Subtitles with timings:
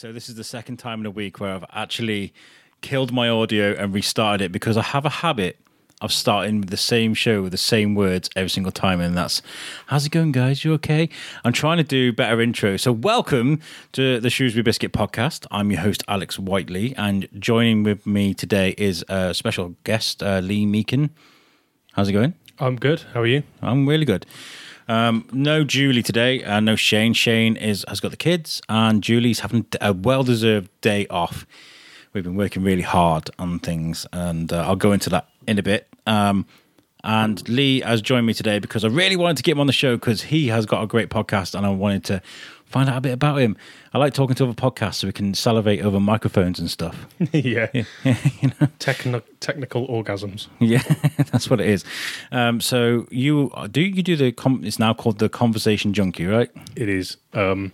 [0.00, 2.32] So this is the second time in a week where I've actually
[2.82, 5.58] killed my audio and restarted it because I have a habit
[6.00, 9.42] of starting with the same show with the same words every single time, and that's
[9.86, 10.64] how's it going, guys?
[10.64, 11.08] You okay?
[11.42, 12.76] I'm trying to do better intro.
[12.76, 13.58] So, welcome
[13.90, 15.46] to the Shrewsbury Biscuit podcast.
[15.50, 20.38] I'm your host, Alex Whiteley, and joining with me today is a special guest, uh,
[20.38, 21.10] Lea Meakin.
[21.94, 22.34] How's it going?
[22.60, 23.00] I'm good.
[23.14, 23.42] How are you?
[23.62, 24.26] I'm really good.
[24.88, 27.12] Um, no Julie today, and no Shane.
[27.12, 31.46] Shane is has got the kids, and Julie's having a well-deserved day off.
[32.14, 35.62] We've been working really hard on things, and uh, I'll go into that in a
[35.62, 35.88] bit.
[36.06, 36.46] Um,
[37.04, 39.72] and Lea has joined me today because I really wanted to get him on the
[39.72, 42.22] show because he has got a great podcast, and I wanted to
[42.68, 43.56] find out a bit about him.
[43.92, 47.06] I like talking to other podcasts so we can salivate over microphones and stuff.
[47.32, 47.68] yeah.
[47.74, 47.84] yeah,
[48.40, 48.68] you know.
[48.78, 50.48] Techno- technical orgasms.
[50.60, 50.82] Yeah,
[51.32, 51.84] that's what it is.
[52.30, 56.50] Um, so you do you do the com- it's now called the conversation junkie, right?
[56.76, 57.16] It is.
[57.32, 57.72] Um,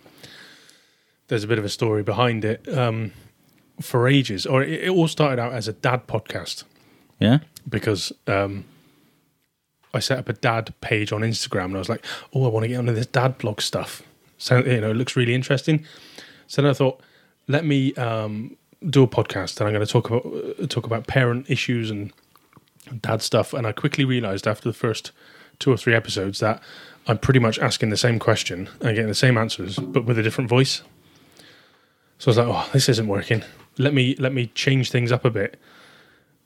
[1.28, 2.66] there's a bit of a story behind it.
[2.68, 3.12] Um,
[3.80, 6.62] for ages, or it, it all started out as a dad podcast
[7.18, 7.38] Yeah.
[7.68, 8.66] because um,
[9.92, 12.62] I set up a dad page on Instagram and I was like, oh, I want
[12.62, 14.02] to get onto this dad blog stuff.
[14.44, 15.86] So, you know, it looks really interesting.
[16.48, 17.00] So then I thought,
[17.48, 18.58] let me um,
[18.90, 22.12] do a podcast and I'm going to talk about uh, talk about parent issues and
[23.00, 23.54] dad stuff.
[23.54, 25.12] And I quickly realized after the first
[25.60, 26.62] two or three episodes that
[27.06, 30.22] I'm pretty much asking the same question and getting the same answers, but with a
[30.22, 30.82] different voice.
[32.18, 33.42] So I was like, oh, this isn't working.
[33.78, 35.58] Let me let me change things up a bit.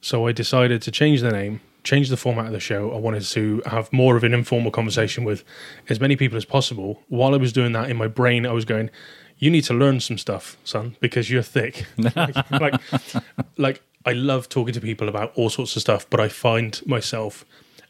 [0.01, 2.93] So I decided to change the name, change the format of the show.
[2.93, 5.43] I wanted to have more of an informal conversation with
[5.89, 7.03] as many people as possible.
[7.09, 8.91] While I was doing that in my brain, I was going,
[9.39, 12.75] "You need to learn some stuff, son, because you're thick." like, like,
[13.57, 17.47] like I love talking to people about all sorts of stuff, but I find myself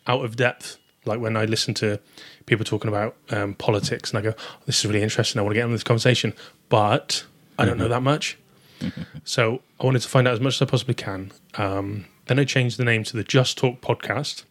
[0.06, 0.78] out of depth.
[1.04, 1.98] Like when I listen to
[2.46, 5.40] people talking about um, politics, and I go, oh, "This is really interesting.
[5.40, 6.34] I want to get on this conversation,"
[6.68, 7.24] but
[7.58, 8.38] I don't know that much.
[9.24, 11.32] So I wanted to find out as much as I possibly can.
[11.54, 14.44] Um, then I changed the name to the Just Talk podcast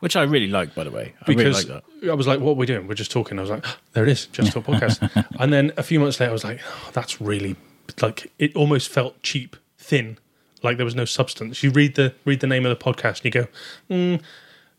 [0.00, 1.14] Which I really like, by the way.
[1.20, 2.10] I really because like that.
[2.10, 2.86] I was like, "What are we doing?
[2.86, 5.82] We're just talking." I was like, "There it is, Just Talk podcast." and then a
[5.82, 7.56] few months later, I was like, oh, "That's really
[8.02, 10.18] like it almost felt cheap, thin,
[10.62, 13.24] like there was no substance." You read the read the name of the podcast and
[13.24, 13.46] you go,
[13.88, 14.20] mm.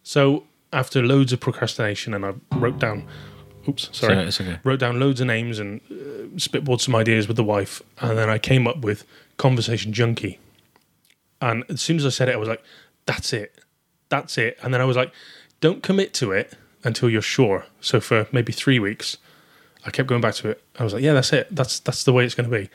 [0.04, 3.08] "So after loads of procrastination, and I wrote down."
[3.68, 4.32] Oops, sorry.
[4.32, 4.60] So okay.
[4.64, 8.30] Wrote down loads of names and uh, spitballed some ideas with the wife, and then
[8.30, 9.06] I came up with
[9.38, 10.38] Conversation Junkie.
[11.46, 12.64] And as soon as I said it, I was like,
[13.06, 13.50] "That's it,
[14.10, 15.12] that's it." And then I was like,
[15.62, 16.48] "Don't commit to it
[16.84, 19.18] until you're sure." So for maybe three weeks,
[19.86, 20.64] I kept going back to it.
[20.80, 21.48] I was like, "Yeah, that's it.
[21.56, 22.70] That's that's the way it's going to be."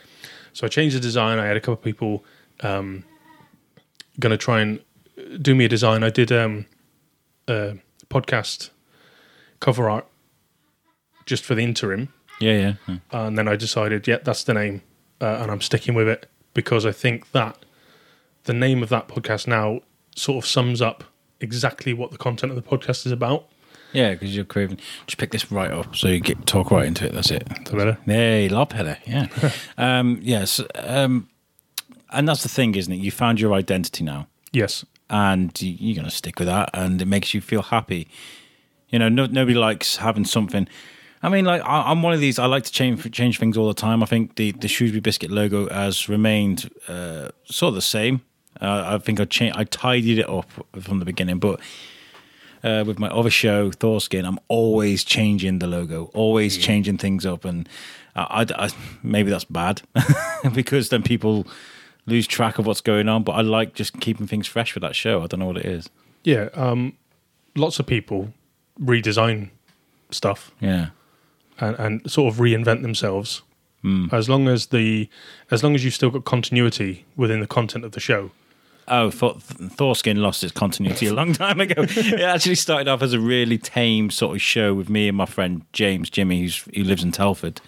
[0.52, 1.38] So I changed the design.
[1.38, 2.24] I had a couple of people
[2.60, 3.04] um,
[4.20, 4.80] going to try and
[5.42, 6.02] do me a design.
[6.04, 6.66] I did um,
[7.48, 7.78] a
[8.08, 8.70] podcast
[9.60, 10.06] cover art
[11.26, 12.08] just for the interim
[12.40, 12.74] Yeah, yeah.
[12.88, 12.96] yeah.
[13.26, 14.82] and then I decided, yeah, that's the name,
[15.20, 17.56] uh, and I'm sticking with it because I think that
[18.44, 19.80] the name of that podcast now
[20.16, 21.04] sort of sums up
[21.40, 23.46] exactly what the content of the podcast is about.
[23.92, 24.78] Yeah, because you're craving.
[25.06, 27.12] Just pick this right up so you get talk right into it.
[27.12, 27.48] That's it.
[27.72, 27.98] better?
[28.06, 28.98] Hey, lot better.
[29.06, 29.26] Yeah.
[29.78, 30.60] um, yes.
[30.76, 31.28] Um,
[32.10, 32.96] and that's the thing, isn't it?
[32.98, 34.26] You found your identity now.
[34.52, 38.08] Yes, and you- you're going to stick with that, and it makes you feel happy.
[38.90, 40.68] You know, no, nobody likes having something.
[41.22, 42.38] I mean, like I, I'm one of these.
[42.38, 44.02] I like to change change things all the time.
[44.02, 48.22] I think the the Shrewsbury Biscuit logo has remained uh, sort of the same.
[48.60, 50.46] Uh, I think I changed, I tidied it up
[50.80, 51.60] from the beginning, but
[52.62, 57.44] uh, with my other show, Thorskin, I'm always changing the logo, always changing things up,
[57.46, 57.68] and
[58.14, 58.70] I, I- I-
[59.02, 59.80] maybe that's bad
[60.54, 61.46] because then people
[62.06, 63.22] lose track of what's going on.
[63.22, 65.22] But I like just keeping things fresh for that show.
[65.22, 65.88] I don't know what it is.
[66.24, 66.48] yeah.
[66.54, 66.94] Um,
[67.56, 68.32] lots of people
[68.80, 69.50] redesign
[70.10, 70.88] stuff Yeah,
[71.58, 73.42] and, and sort of reinvent themselves.
[74.12, 75.08] As long as the,
[75.50, 78.30] as long as you've still got continuity within the content of the show.
[78.90, 81.84] Oh, Thor- Thorskin lost its continuity a long time ago.
[81.86, 85.26] it actually started off as a really tame sort of show with me and my
[85.26, 87.60] friend James Jimmy, who's, who lives in Telford.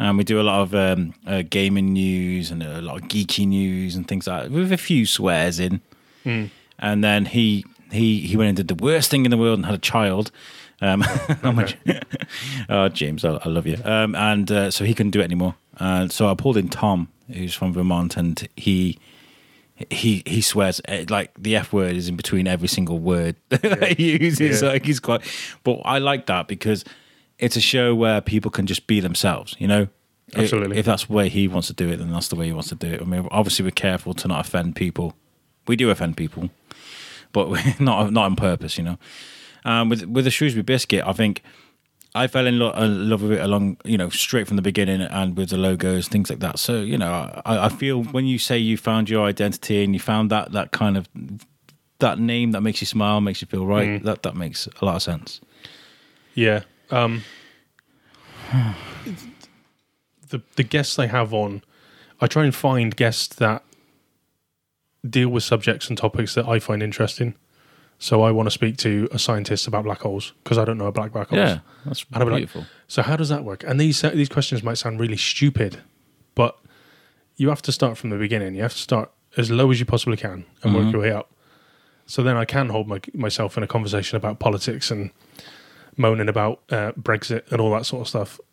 [0.00, 3.46] And we do a lot of um, uh, gaming news and a lot of geeky
[3.46, 5.80] news and things like that, with a few swears in.
[6.78, 9.66] And then he he he went and did the worst thing in the world and
[9.66, 10.30] had a child.
[10.80, 11.04] Um,
[12.68, 13.78] oh, James, I, I love you.
[13.84, 15.54] Um, and uh, so he couldn't do it anymore.
[15.78, 18.98] Uh, so I pulled in Tom, who's from Vermont, and he
[19.90, 23.96] he he swears eh, like the f word is in between every single word that
[23.96, 24.62] he uses.
[24.62, 24.68] Yeah.
[24.70, 25.22] Like he's quite,
[25.64, 26.84] but I like that because
[27.38, 29.54] it's a show where people can just be themselves.
[29.58, 29.88] You know,
[30.32, 30.78] If- Absolutely.
[30.78, 32.68] If, that's the way he wants to do it, then that's the way he wants
[32.70, 33.00] to do it.
[33.00, 35.14] I mean, obviously we're careful to not offend people.
[35.68, 36.50] We do offend people,
[37.32, 38.78] but we're not not on purpose.
[38.78, 38.98] You know,
[39.64, 41.42] um, with with the Shrewsbury biscuit, I think
[42.18, 45.36] I fell in lo- love with it along, you know, straight from the beginning, and
[45.36, 46.58] with the logos, things like that.
[46.58, 50.00] So, you know, I, I feel when you say you found your identity and you
[50.00, 51.08] found that that kind of
[52.00, 54.96] that name that makes you smile, makes you feel right, that that makes a lot
[54.96, 55.40] of sense.
[56.34, 56.62] Yeah.
[56.90, 57.22] Um,
[60.30, 61.62] the the guests they have on,
[62.20, 63.62] I try and find guests that
[65.08, 67.34] deal with subjects and topics that I find interesting.
[67.98, 70.86] So I want to speak to a scientist about black holes because I don't know
[70.86, 71.38] about black holes.
[71.38, 72.66] Yeah, that's And I'll be like, beautiful.
[72.86, 73.64] So how does that work?
[73.64, 75.82] And these these questions might sound really stupid,
[76.34, 76.56] but
[77.36, 78.54] you have to start from the beginning.
[78.54, 81.32] You have to start as low as you possibly can and work your way up.
[82.06, 85.10] So then I can hold my, myself in a conversation about politics and
[85.96, 88.40] moaning about uh, Brexit and all that sort of stuff.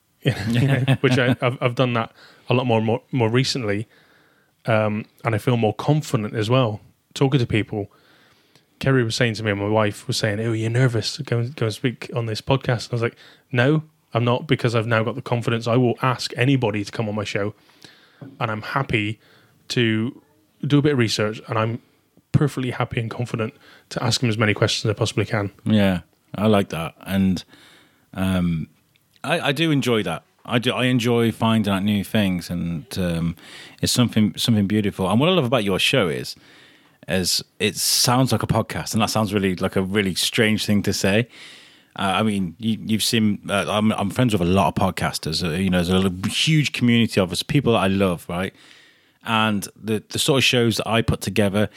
[0.49, 2.11] You know, which I, I've, I've done that
[2.49, 3.87] a lot more more, more recently,
[4.65, 6.81] um, and I feel more confident as well
[7.13, 7.91] talking to people.
[8.79, 11.17] Kerry was saying to me, and my wife was saying, "Oh, you're nervous?
[11.17, 13.15] Go and go and speak on this podcast." And I was like,
[13.51, 13.83] "No,
[14.13, 15.67] I'm not, because I've now got the confidence.
[15.67, 17.53] I will ask anybody to come on my show,
[18.39, 19.19] and I'm happy
[19.69, 20.21] to
[20.65, 21.81] do a bit of research, and I'm
[22.31, 23.53] perfectly happy and confident
[23.89, 26.01] to ask them as many questions as I possibly can." Yeah,
[26.35, 27.43] I like that, and
[28.13, 28.67] um,
[29.23, 30.23] I, I do enjoy that.
[30.45, 30.71] I do.
[30.71, 33.35] I enjoy finding out new things, and um,
[33.81, 35.09] it's something something beautiful.
[35.09, 36.35] And what I love about your show is,
[37.07, 40.81] is it sounds like a podcast, and that sounds really like a really strange thing
[40.83, 41.27] to say.
[41.97, 43.39] Uh, I mean, you, you've seen.
[43.49, 45.43] Uh, I'm, I'm friends with a lot of podcasters.
[45.47, 48.53] Uh, you know, there's a huge community of us, people that I love, right?
[49.23, 51.69] And the the sort of shows that I put together,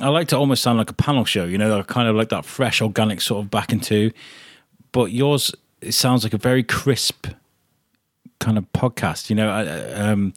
[0.00, 1.44] I like to almost sound like a panel show.
[1.44, 4.10] You know, kind of like that fresh, organic sort of back into.
[4.92, 7.26] But yours, it sounds like a very crisp
[8.40, 9.30] kind of podcast.
[9.30, 10.32] You know, I- um,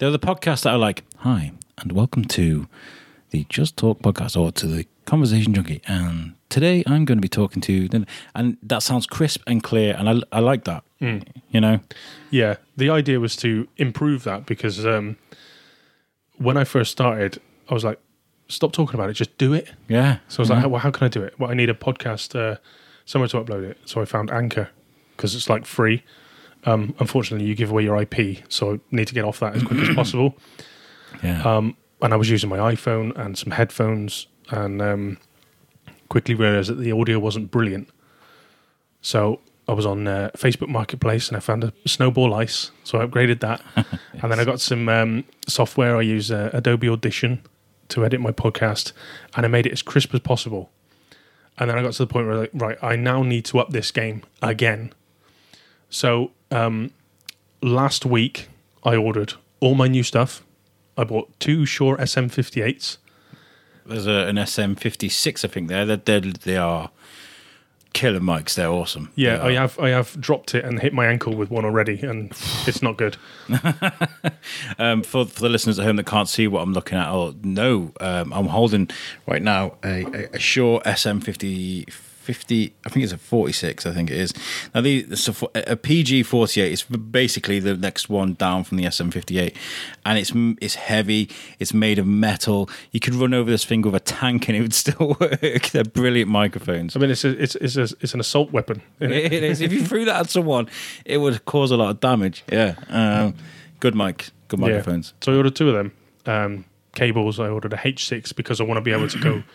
[0.00, 2.68] are the podcasts that are like, "Hi and welcome to
[3.32, 7.28] the Just Talk podcast," or to the Conversation Junkie, and today I'm going to be
[7.28, 7.88] talking to,
[8.34, 10.84] and that sounds crisp and clear, and I, I like that.
[11.00, 11.80] You know,
[12.30, 15.16] Yeah, the idea was to improve that because um,
[16.38, 17.98] when I first started, I was like,
[18.48, 20.18] "Stop talking about it, just do it." yeah.
[20.28, 22.38] So I was like, "Well, how can I do it?" Well, I need a podcast
[22.38, 22.58] uh,
[23.04, 23.78] somewhere to upload it.
[23.84, 24.70] So I found Anchor
[25.16, 26.04] because it's like free.
[26.64, 29.64] Um, unfortunately, you give away your IP, so I need to get off that as
[29.64, 30.36] quick as possible.
[31.24, 35.18] yeah, Um, and I was using my iPhone and some headphones, and um,
[36.08, 37.88] quickly realized that the audio wasn't brilliant.
[39.00, 43.06] So I was on uh, Facebook Marketplace and I found a Snowball Ice, so I
[43.06, 43.62] upgraded that,
[44.20, 45.96] and then I got some um, software.
[45.96, 47.42] I use uh, Adobe Audition
[47.88, 48.92] to edit my podcast,
[49.36, 50.70] and I made it as crisp as possible.
[51.58, 53.70] And then I got to the point where, like, right, I now need to up
[53.70, 54.92] this game again.
[55.90, 56.90] So um,
[57.62, 58.48] last week,
[58.82, 60.42] I ordered all my new stuff.
[60.96, 62.98] I bought two Shure SM58s.
[63.86, 65.68] there's a, an SM56, I think.
[65.68, 66.90] There, they're, they're they are
[67.94, 68.54] killer mics.
[68.54, 69.10] They're awesome.
[69.16, 72.00] Yeah, They I have I have dropped it and hit my ankle with one already,
[72.02, 72.30] and
[72.66, 73.16] it's not good.
[74.78, 77.34] Um, for for the listeners at home that can't see what I'm looking at, or
[77.42, 78.88] no, um, I'm holding
[79.26, 81.92] right now a, a, a Shure SM50.
[82.22, 84.32] 50, I think it's a 46, I think it is.
[84.74, 89.54] Now, the, it's a, PG 48 is basically the next one down from the SM58.
[90.06, 92.70] And it's it's heavy, it's made of metal.
[92.92, 95.70] You could run over this thing with a tank and it would still work.
[95.70, 96.96] They're brilliant microphones.
[96.96, 98.82] I mean, it's a, it's it's a, it's an assault weapon.
[99.00, 99.10] it?
[99.32, 99.60] it is.
[99.60, 100.68] If you threw that at someone,
[101.04, 102.44] it would cause a lot of damage.
[102.50, 102.74] Yeah.
[102.88, 103.34] Um,
[103.80, 104.66] good mic, good Yeah.
[104.68, 105.14] microphones.
[105.20, 105.92] So I ordered two of them.
[106.24, 106.64] Um,
[106.94, 107.40] cables.
[107.40, 109.42] I ordered a H6 because I want to be able to go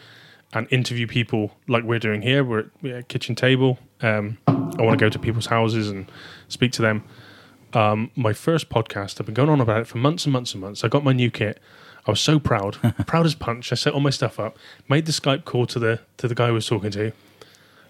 [0.53, 2.43] and interview people like we're doing here.
[2.43, 3.79] We're at we're at a kitchen table.
[4.01, 6.11] Um, I want to go to people's houses and
[6.47, 7.03] speak to them.
[7.73, 10.61] Um, my first podcast, I've been going on about it for months and months and
[10.61, 10.83] months.
[10.83, 11.59] I got my new kit.
[12.05, 12.77] I was so proud,
[13.07, 13.71] proud as punch.
[13.71, 16.47] I set all my stuff up, made the Skype call to the to the guy
[16.47, 17.11] I was talking to.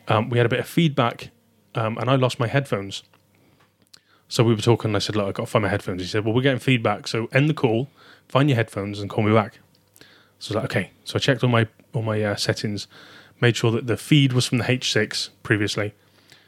[0.07, 1.29] Um, we had a bit of feedback,
[1.75, 3.03] um, and I lost my headphones.
[4.29, 6.07] So we were talking, and I said, "Look, I got to find my headphones." He
[6.07, 7.89] said, "Well, we're getting feedback, so end the call,
[8.27, 9.59] find your headphones, and call me back."
[10.39, 12.87] So I was like, "Okay." So I checked all my all my uh, settings,
[13.41, 15.93] made sure that the feed was from the H6 previously,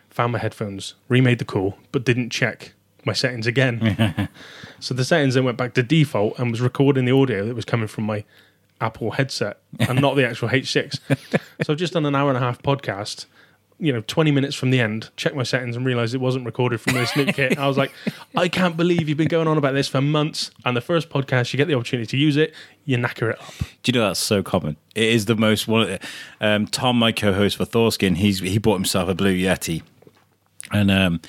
[0.09, 2.73] found my headphones, remade the call, but didn't check
[3.05, 4.29] my settings again.
[4.79, 7.65] so the settings then went back to default and was recording the audio that was
[7.65, 8.23] coming from my
[8.81, 10.99] Apple headset and not the actual H6.
[11.63, 13.25] so I've just done an hour and a half podcast.
[13.81, 16.81] You know, 20 minutes from the end, checked my settings and realized it wasn't recorded
[16.81, 17.57] from this new kit.
[17.57, 17.93] I was like,
[18.35, 20.51] I can't believe you've been going on about this for months.
[20.65, 23.53] And the first podcast, you get the opportunity to use it, you knacker it up.
[23.83, 24.75] Do you know that's so common?
[24.95, 25.83] It is the most one.
[25.83, 25.99] of the-
[26.45, 29.81] Um, Tom, my co-host for Thorskin, he's he bought himself a Blue Yeti,
[30.73, 31.21] and um,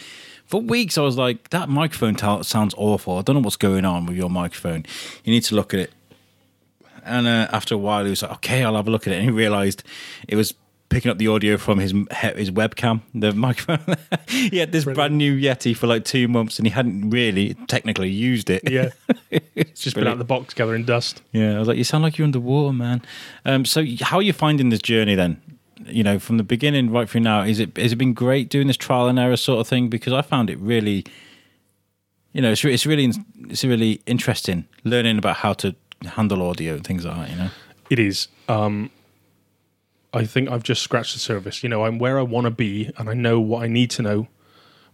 [0.46, 3.16] for weeks I was like, that microphone t- sounds awful.
[3.18, 4.84] I don't know what's going on with your microphone.
[5.24, 5.92] You need to look at it.
[7.04, 9.16] And uh, after a while, he was like, okay, I'll have a look at it.
[9.16, 9.84] And he realized
[10.28, 10.52] it was
[10.90, 11.92] picking up the audio from his
[12.36, 13.96] his webcam, the microphone.
[14.28, 18.10] he had this brand new Yeti for like two months, and he hadn't really technically
[18.10, 18.68] used it.
[18.68, 18.90] Yeah.
[19.30, 21.22] it's just been out of the box gathering dust.
[21.32, 23.00] Yeah, I was like, you sound like you're underwater, man.
[23.46, 25.40] Um, so, how are you finding this journey then?
[25.86, 28.66] You know, from the beginning right through now, is it has it been great doing
[28.66, 29.88] this trial and error sort of thing?
[29.88, 31.06] Because I found it really,
[32.32, 33.10] you know, it's it's really
[33.48, 37.30] it's really interesting learning about how to handle audio and things like that.
[37.30, 37.50] You know,
[37.88, 38.28] It is.
[38.48, 38.90] Um,
[40.12, 41.62] I think I've just scratched the surface.
[41.62, 44.02] You know, I'm where I want to be, and I know what I need to
[44.02, 44.28] know,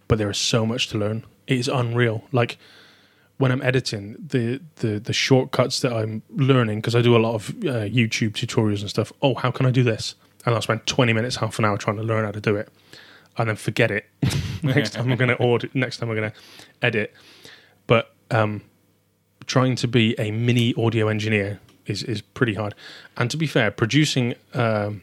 [0.07, 1.25] but there is so much to learn.
[1.47, 2.25] It is unreal.
[2.31, 2.57] Like
[3.37, 7.35] when I'm editing, the the the shortcuts that I'm learning because I do a lot
[7.35, 9.11] of uh, YouTube tutorials and stuff.
[9.21, 10.15] Oh, how can I do this?
[10.45, 12.69] And I'll spend 20 minutes, half an hour trying to learn how to do it,
[13.37, 14.05] and then forget it.
[14.63, 15.73] next time I'm going to audit.
[15.75, 16.37] Next time I'm going to
[16.81, 17.13] edit.
[17.85, 18.61] But um,
[19.45, 22.75] trying to be a mini audio engineer is is pretty hard.
[23.17, 25.01] And to be fair, producing um,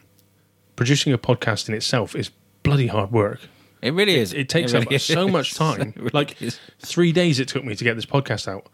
[0.75, 2.31] producing a podcast in itself is
[2.63, 3.39] bloody hard work.
[3.81, 4.33] it really is.
[4.33, 5.93] It takes really up so much time.
[5.95, 6.59] Really like is.
[6.79, 8.67] three days it took me to get this podcast out.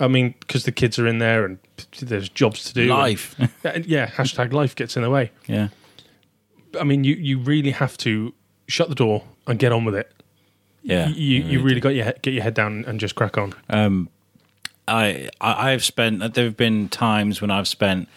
[0.00, 1.58] I mean, because the kids are in there and
[2.00, 2.86] there's jobs to do.
[2.86, 3.34] life.
[3.64, 5.32] And- yeah, hashtag life gets in the way.
[5.46, 5.68] yeah,
[6.80, 8.32] I mean, you you really have to
[8.68, 10.12] shut the door and get on with it.
[10.82, 11.08] yeah.
[11.08, 13.54] you you really got your get your head down and just crack on.
[13.68, 14.08] Um,
[14.86, 16.34] I, I I've spent.
[16.34, 18.08] There have been times when I've spent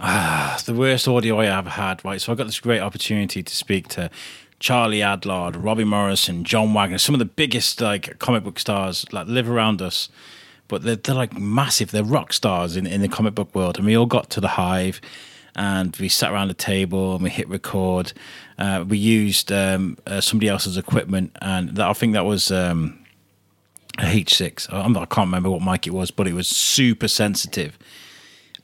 [0.00, 2.04] ah, the worst audio I ever had.
[2.04, 4.10] Right, so I got this great opportunity to speak to
[4.58, 9.26] Charlie Adlard, Robbie Morrison, John Wagner, some of the biggest like comic book stars like
[9.26, 10.08] live around us.
[10.68, 11.90] But they're, they're like massive.
[11.90, 13.76] They're rock stars in, in the comic book world.
[13.76, 15.00] And we all got to the hive
[15.56, 18.12] and we sat around the table and we hit record.
[18.56, 21.36] Uh, we used um, uh, somebody else's equipment.
[21.42, 23.04] And that, I think that was um,
[23.98, 24.72] a H6.
[24.72, 27.76] I'm not, I can't remember what mic it was, but it was super sensitive.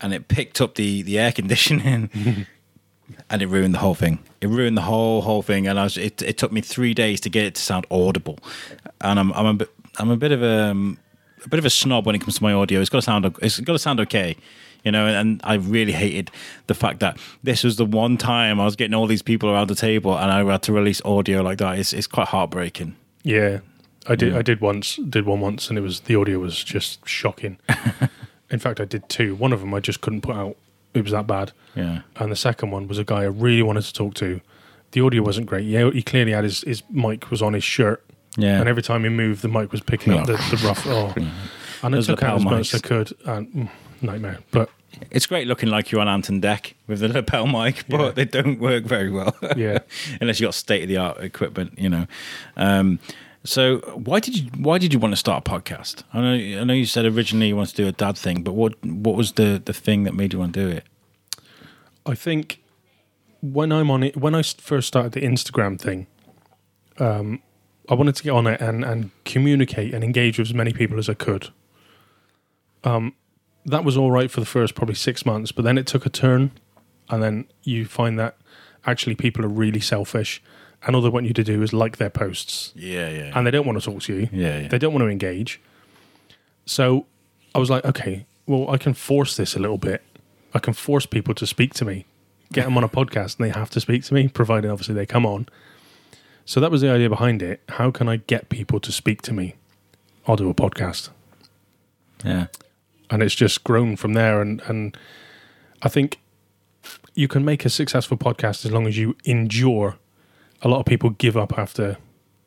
[0.00, 2.10] And it picked up the, the air conditioning
[3.30, 4.18] and it ruined the whole thing.
[4.40, 5.96] It ruined the whole whole thing, and I was.
[5.96, 8.38] It, it took me three days to get it to sound audible,
[9.00, 10.98] and I'm I'm a bit I'm a bit of a, um,
[11.44, 12.80] a bit of a snob when it comes to my audio.
[12.80, 14.36] It's got to sound it's got to sound okay,
[14.84, 15.06] you know.
[15.06, 16.30] And I really hated
[16.66, 19.68] the fact that this was the one time I was getting all these people around
[19.68, 21.78] the table, and I had to release audio like that.
[21.78, 22.96] It's it's quite heartbreaking.
[23.22, 23.60] Yeah,
[24.06, 24.36] I did.
[24.36, 24.96] I did once.
[24.96, 27.58] Did one once, and it was the audio was just shocking.
[28.50, 29.34] In fact, I did two.
[29.34, 30.56] One of them I just couldn't put out.
[30.94, 31.52] It was that bad.
[31.74, 34.40] Yeah, And the second one was a guy I really wanted to talk to.
[34.92, 35.66] The audio wasn't great.
[35.66, 38.02] Yeah, he clearly had his, his mic was on his shirt,
[38.38, 38.58] yeah.
[38.60, 40.86] and every time he moved, the mic was picking up the, the rough.
[40.86, 41.30] Oh, and
[41.82, 43.68] I Those took out as much as I could, and mm,
[44.00, 44.38] nightmare.
[44.52, 44.70] But
[45.10, 48.10] It's great looking like you're on Ant and Dec with the lapel mic, but Yeah.
[48.12, 49.36] they don't work very well.
[49.54, 49.80] yeah,
[50.22, 52.06] unless you have got state of the art equipment, you know.
[52.56, 53.00] Um,
[53.46, 56.02] so why did you why did you want to start a podcast?
[56.12, 58.52] I know I know you said originally you wanted to do a dad thing, but
[58.52, 60.84] what what was the the thing that made you want to do it?
[62.04, 62.62] I think
[63.42, 66.06] when I'm on it, when I first started the Instagram thing,
[66.98, 67.42] um,
[67.88, 70.98] I wanted to get on it and, and communicate and engage with as many people
[70.98, 71.48] as I could.
[72.84, 73.14] Um,
[73.64, 76.10] that was all right for the first probably six months, but then it took a
[76.10, 76.52] turn,
[77.08, 78.36] and then you find that
[78.86, 80.42] actually people are really selfish,
[80.85, 83.50] and all they want you to do is like their posts, Yeah, yeah, and they
[83.50, 84.28] don't want to talk to you.
[84.33, 84.68] yeah, yeah.
[84.68, 85.61] They don't want to engage.
[86.66, 87.06] So
[87.54, 90.02] I was like, okay, well, I can force this a little bit.
[90.54, 92.06] I can force people to speak to me,
[92.52, 95.06] get them on a podcast, and they have to speak to me, provided obviously they
[95.06, 95.49] come on.
[96.45, 97.61] So that was the idea behind it.
[97.71, 99.56] How can I get people to speak to me?
[100.26, 101.11] I'll do a podcast.
[102.25, 102.47] yeah.
[103.11, 104.40] And it's just grown from there.
[104.40, 104.97] And, and
[105.83, 106.18] I think
[107.14, 109.97] you can make a successful podcast as long as you endure.
[110.62, 111.96] A lot of people give up after,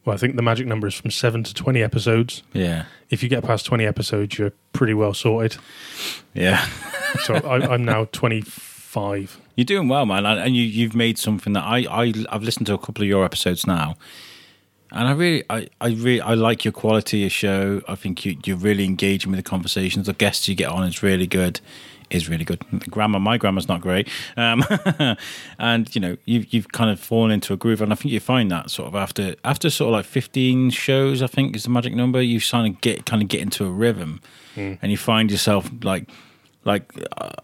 [0.06, 2.44] well, I think the magic number is from seven to 20 episodes.
[2.54, 5.58] Yeah, if you get past 20 episodes, you're pretty well sorted.
[6.34, 6.66] yeah.
[7.24, 9.42] So I, I'm now 25.
[9.56, 12.68] You're doing well, man, and and you you've made something that I I I've listened
[12.68, 13.96] to a couple of your episodes now,
[14.92, 17.82] and I really I I really I like your quality of show.
[17.88, 20.08] I think you you're really engaging with the conversations.
[20.08, 21.62] The guests you get on is really good.
[22.10, 22.66] Is really good.
[22.90, 24.64] Grammar, my grammar's not great, um,
[25.60, 28.20] and you know you've you've kind of fallen into a groove, and I think you
[28.20, 31.70] find that sort of after after sort of like fifteen shows, I think is the
[31.70, 32.20] magic number.
[32.20, 34.22] You kind of get kind of get into a rhythm,
[34.82, 36.10] and you find yourself like
[36.66, 36.92] like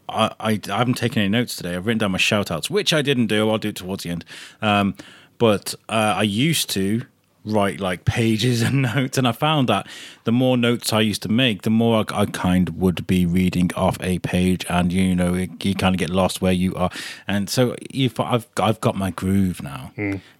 [0.09, 1.75] I, I, I haven't taken any notes today.
[1.75, 3.47] I've written down my shout outs, which I didn't do.
[3.49, 4.25] I'll do it towards the end.
[4.63, 4.95] Um,
[5.37, 7.05] but uh, I used to
[7.45, 9.87] write like pages and notes, and I found that
[10.23, 13.25] the more notes I used to make, the more I, I kind of would be
[13.25, 16.89] reading off a page, and you know you kind of get lost where you are.
[17.27, 19.91] And so if I've I've got my groove now.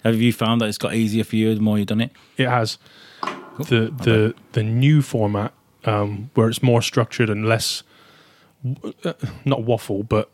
[0.04, 2.12] Have you found that it's got easier for you the more you've done it?
[2.38, 2.78] It has
[3.58, 5.54] the the the new format
[5.86, 7.84] um, where it's more structured and less,
[9.04, 9.14] uh,
[9.46, 10.30] not waffle, but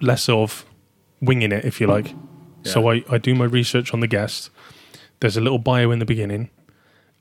[0.00, 0.64] less of
[1.20, 2.14] winging it, if you like.
[2.64, 4.50] So I, I do my research on the guest.
[5.20, 6.50] There's a little bio in the beginning.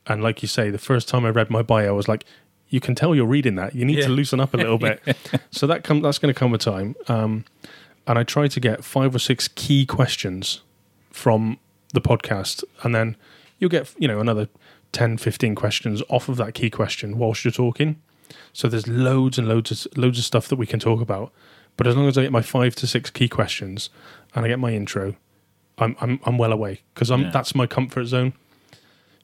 [0.06, 2.24] And like you say, the first time I read my bio, I was like,
[2.70, 3.76] you can tell you're reading that.
[3.76, 4.06] You need Yeah.
[4.08, 5.02] to loosen up a little bit.
[5.52, 6.96] so that come that's going to come with time.
[7.08, 7.46] Um,
[8.06, 10.62] and I try to get five or six key questions
[11.12, 11.60] from
[11.94, 12.64] the podcast.
[12.84, 13.16] And then
[13.60, 14.48] you'll get, you know, another
[14.94, 18.02] 10, 15 questions off of that key question whilst you're talking.
[18.54, 21.32] So there's loads and loads of loads of stuff that we can talk about.
[21.78, 23.90] But as long as I get my five to six key questions
[24.36, 25.16] and I get my intro,
[25.78, 27.32] I'm I'm I'm well away because I'm Yeah.
[27.32, 28.34] that's my comfort zone.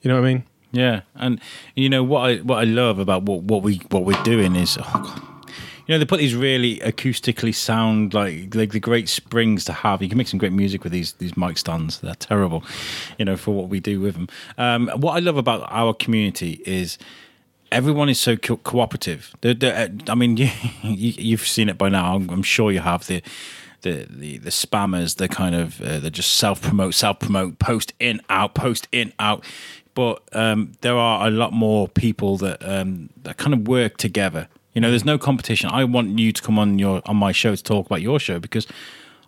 [0.02, 0.44] You know what I mean?
[0.72, 1.40] Yeah, and
[1.76, 4.78] you know what I what I love about what what we what we're doing is,
[4.80, 5.22] oh God,
[5.88, 10.02] you know, they put these really acoustically sound like like the great springs to have.
[10.02, 12.00] You can make some great music with these these mic stands.
[12.00, 12.64] They're terrible,
[13.20, 14.28] you know, for what we do with them.
[14.58, 16.98] Um, what I love about our community is
[17.72, 19.34] everyone is so co- cooperative.
[19.42, 20.50] They're, they're, I mean, you,
[20.84, 22.16] you've seen it by now.
[22.16, 23.22] I'm, I'm sure you have the.
[23.84, 27.94] The, the, the spammers, they're kind of uh, they just self promote, self promote, post
[28.00, 29.44] in out, post in out.
[29.94, 34.48] But um, there are a lot more people that um, that kind of work together.
[34.74, 35.70] You know, there's no competition.
[35.72, 38.40] I want you to come on your on my show to talk about your show
[38.40, 38.68] because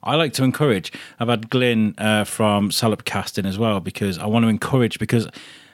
[0.03, 0.91] I like to encourage.
[1.19, 5.27] I've had Glyn uh, from Salop Casting as well because I want to encourage because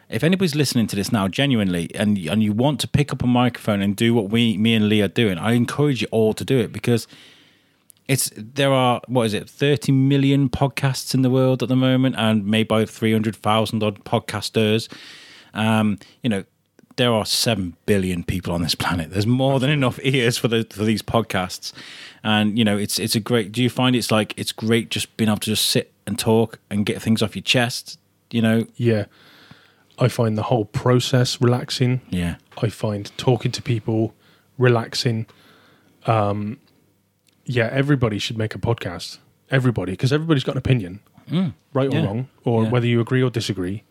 [0.09, 3.27] if anybody's listening to this now genuinely and and you want to pick up a
[3.27, 6.45] microphone and do what we me and Lea are doing, I encourage you all to
[6.45, 7.07] do it because
[8.07, 12.15] it's there are what is it 30 million podcasts in the world at the moment
[12.17, 14.91] and made by 300,000 odd podcasters
[15.53, 16.43] um you know
[16.97, 20.65] there are 7 billion people on this planet there's more than enough ears for the
[20.69, 21.73] for these podcasts
[22.23, 25.15] and you know it's it's a great do you find it's like it's great just
[25.17, 27.97] being able to just sit and talk and get things off your chest
[28.31, 29.05] you know Yeah.
[29.99, 32.01] I find the whole process relaxing.
[32.09, 34.13] yeah I find talking to people
[34.57, 35.27] relaxing.
[36.07, 36.57] Um,
[37.45, 39.17] yeah, everybody should make a podcast.
[39.49, 40.99] Everybody, because everybody's got an opinion,
[41.73, 42.05] right or Mm.
[42.05, 42.69] Wrong, or Yeah.
[42.69, 43.83] whether you agree or disagree.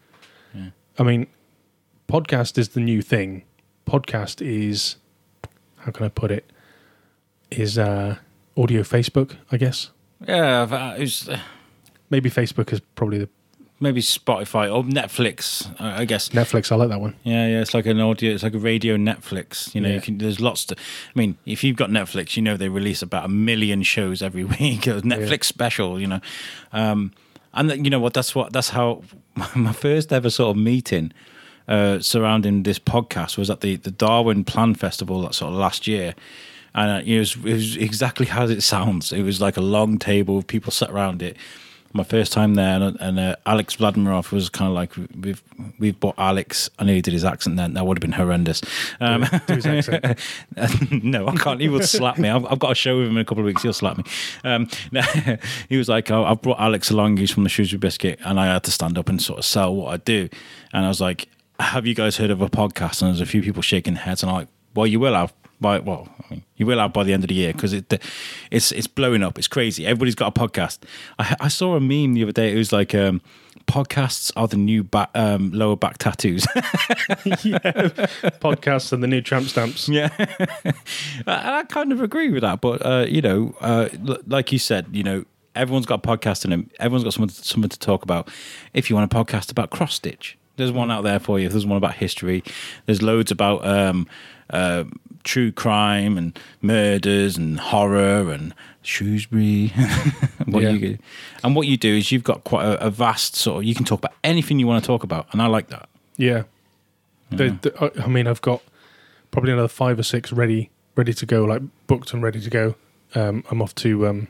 [0.99, 1.27] I mean,
[2.09, 3.45] podcast is the new thing.
[3.87, 4.97] Podcast is,
[5.79, 6.51] how can I put it?
[7.51, 8.17] Is uh,
[8.57, 9.91] audio Facebook, I guess.
[10.27, 10.97] yeah uh,
[11.33, 11.39] uh,
[12.11, 13.29] Maybe Facebook is probably the
[13.81, 16.71] maybe Spotify or Netflix I guess Netflix.
[16.71, 17.17] I like that one.
[17.25, 19.75] Yeah, yeah, it's like an audio, it's like a radio Netflix.
[19.75, 19.95] You know, Yeah.
[19.97, 20.19] you can.
[20.19, 20.77] There's lots to.
[20.77, 24.45] I mean, if you've got Netflix, you know they release about a million shows every
[24.61, 24.87] week.
[24.87, 26.21] A Netflix special, you know,
[26.73, 27.13] um,
[27.55, 28.13] and you know what?
[28.15, 28.53] That's what.
[28.53, 29.03] That's how
[29.55, 31.13] my first ever sort of meeting
[31.69, 35.87] uh, surrounding this podcast was at the the Darwin Plan Festival that sort of last
[35.87, 36.15] year.
[36.73, 39.13] And uh, it, was, it was exactly how it sounds.
[39.13, 41.37] It was like a long table with people sat around it.
[41.93, 45.43] My first time there, and, and uh, Alex Vladimirov was kind of like we've
[45.79, 46.71] we've bought Alex.
[46.79, 47.75] I know he did his accent then.
[47.75, 48.63] That would have been horrendous.
[49.01, 50.19] Um, Do his accent.
[51.03, 51.61] no, I can't.
[51.61, 52.29] He would slap me.
[52.29, 53.63] I've, I've got a show with him in a couple of weeks.
[53.63, 54.05] He'll slap me.
[54.45, 54.69] Um,
[55.69, 57.17] he was like, oh, I've brought Alex along.
[57.17, 59.75] He's from the Shrewsbury Biscuit, and I had to stand up and sort of sell
[59.75, 60.29] what I do.
[60.73, 63.03] And I was like, Have you guys heard of a podcast?
[63.03, 65.33] And there's a few people shaking their heads, and I'm like, Well, you will have.
[65.61, 68.03] By well, I mean, you will have by the end of the year because it,
[68.51, 69.39] it's it's blowing up.
[69.39, 69.87] It's crazy.
[69.87, 70.79] Everybody's got a podcast.
[71.19, 72.53] I, I saw a meme the other day.
[72.53, 73.21] It was like, um,
[73.67, 76.45] podcasts are the new back, um, lower back tattoos.
[78.41, 79.89] Podcasts and the new tramp stamps.
[79.89, 80.09] Yeah,
[81.27, 82.61] I, I kind of agree with that.
[82.61, 83.89] But uh, you know, uh,
[84.27, 86.71] like you said, you know, everyone's got a podcast in them.
[86.79, 88.29] Everyone's got something something to talk about.
[88.75, 91.47] If you want a podcast about cross stitch, there's one out there for you.
[91.47, 92.43] If there's one about history,
[92.87, 94.07] there's loads about um,
[94.51, 94.85] uh,
[95.25, 99.69] true crime and murders and horror and Shrewsbury.
[100.47, 100.71] what Yeah.
[100.71, 100.99] you
[101.45, 103.65] and what you do is you've got quite a, a vast sort of.
[103.65, 105.89] You can talk about anything you want to talk about, and I like that.
[106.17, 106.45] Yeah.
[107.31, 108.63] The, the, I I mean, I've got
[109.31, 112.75] probably another five or six ready, ready to go, like booked and ready to go.
[113.15, 114.07] Um, I'm off to.
[114.09, 114.29] Um,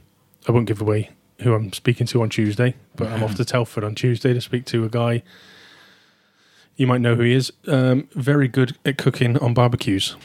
[0.49, 3.85] I won't give away who I'm speaking to on Tuesday, but I'm off to Telford
[3.85, 5.23] on Tuesday to speak to a guy.
[6.77, 7.53] You might know who he is.
[7.67, 10.17] Um, very good at cooking on barbecues.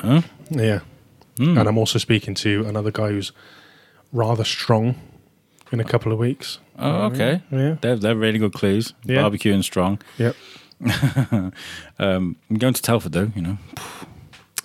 [0.00, 0.22] Huh?
[0.50, 0.80] Yeah,
[1.36, 1.58] Mm.
[1.60, 3.32] and I'm also speaking to another guy who's
[4.12, 4.94] rather strong
[5.70, 6.58] in a couple of weeks.
[6.78, 7.42] Oh, okay.
[7.50, 7.76] Yeah.
[7.80, 8.94] They're, they're really good clues.
[9.04, 9.20] Yeah.
[9.22, 9.98] Barbecue and strong.
[10.18, 10.34] Yep.
[11.98, 13.32] um, I'm going to Telford though.
[13.34, 13.58] You know,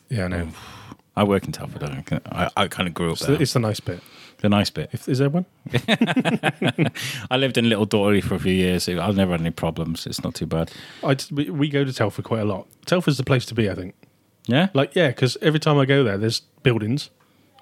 [0.09, 0.47] Yeah, I know.
[1.15, 1.83] I work in Telford.
[1.83, 3.35] I, can- I, I kind of grew up It's there.
[3.35, 4.01] the, it's the nice bit.
[4.39, 4.89] the nice bit.
[4.93, 5.45] If is there one?
[7.29, 8.83] I lived in Little Dawley for a few years.
[8.85, 10.05] so I've never had any problems.
[10.07, 10.71] It's not too bad.
[11.03, 12.67] I just, we, we go to Telford quite a lot.
[12.85, 13.93] Telford's the place to be, I think.
[14.47, 14.69] Yeah.
[14.73, 17.09] Like, yeah, because every time I go there, there's buildings,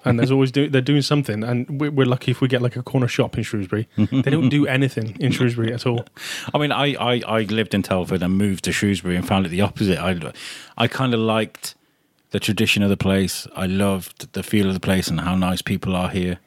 [0.04, 2.76] and there's always do, they're doing something, and we're, we're lucky if we get like
[2.76, 3.86] a corner shop in Shrewsbury.
[3.96, 6.06] they don't do anything in Shrewsbury at all.
[6.54, 9.50] I mean, I, I, I lived in Telford and moved to Shrewsbury and found it
[9.50, 9.98] the opposite.
[9.98, 10.32] I,
[10.78, 11.74] I kind of liked
[12.30, 13.46] the tradition of the place.
[13.54, 16.38] I loved the feel of the place and how nice people are here.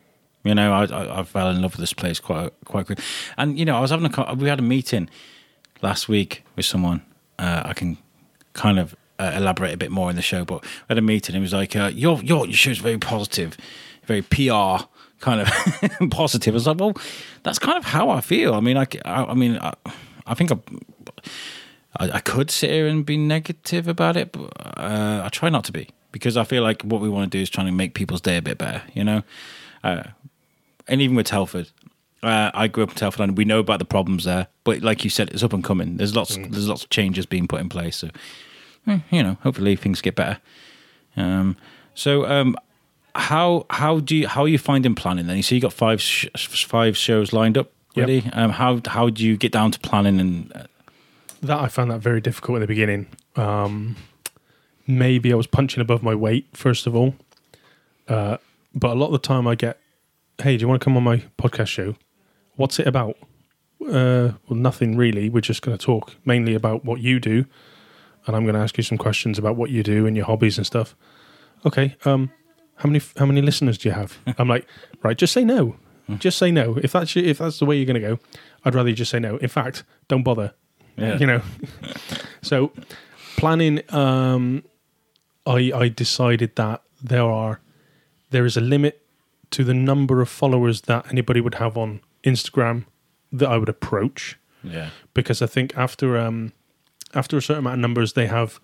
[0.44, 3.00] You know, I, I I fell in love with this place quite quite quick.
[3.38, 5.10] And you know, I was having a we had a meeting
[5.82, 7.02] last week with someone.
[7.40, 7.98] Uh, I can
[8.54, 11.36] kind of uh, elaborate a bit more in the show, but had a meeting.
[11.36, 13.58] And it was like, uh, your your your show's very positive,
[14.06, 14.86] very PR
[15.20, 16.54] kind of positive.
[16.54, 16.94] I was like, well,
[17.44, 18.54] that's kind of how I feel.
[18.54, 19.74] I mean, I, I, I mean, I,
[20.28, 20.58] I think I,
[21.98, 25.64] I, I could sit here and be negative about it, but uh, I try not
[25.66, 27.94] to be because I feel like what we want to do is trying to make
[27.94, 29.24] people's day a bit better, you know.
[29.84, 30.04] Uh,
[30.88, 31.70] and even with Telford,
[32.22, 34.48] uh, I grew up in Telford, and we know about the problems there.
[34.64, 35.98] But like you said, it's up and coming.
[35.98, 37.98] There's lots, there's lots of changes being put in place.
[37.98, 38.10] So,
[38.88, 40.40] eh, you know, hopefully things get better.
[41.16, 41.58] Um,
[41.94, 42.56] so, um,
[43.16, 45.28] how how do you how are you finding planning?
[45.28, 46.28] Then you see you got five sh-
[46.66, 47.72] five shows lined up.
[47.96, 48.08] Yep.
[48.08, 50.64] Really, um, how how do you get down to planning and uh,
[51.42, 53.08] That I found that very difficult in the beginning.
[53.36, 53.96] Um,
[54.88, 57.14] maybe I was punching above my weight first of all,
[58.08, 58.38] uh,
[58.74, 59.78] but a lot of the time I get,
[60.42, 61.96] "Hey, do you want to come on my podcast show?
[62.56, 63.16] What's it about?"
[63.80, 65.30] Uh, well, nothing really.
[65.30, 67.46] We're just going to talk mainly about what you do,
[68.26, 70.58] and I'm going to ask you some questions about what you do and your hobbies
[70.58, 70.96] and stuff.
[71.66, 71.96] Okay.
[72.06, 72.32] Um,
[72.76, 74.18] how many how many listeners do you have?
[74.38, 74.68] I'm like,
[75.04, 75.18] right.
[75.18, 75.76] Just say no.
[76.20, 76.78] Just say no.
[76.84, 78.20] If that's your- if that's the way you're going to go,
[78.66, 79.38] I'd rather you just say no.
[79.38, 80.54] In fact, don't bother
[80.98, 81.18] Yeah.
[81.18, 81.42] you know
[82.44, 82.72] so
[83.38, 84.64] planning um
[85.48, 87.60] i i decided that there are
[88.30, 89.02] there is a limit
[89.50, 92.86] to the number of followers that anybody would have on instagram
[93.32, 96.52] that i would approach yeah because i think after um
[97.16, 98.60] after a certain amount of numbers they have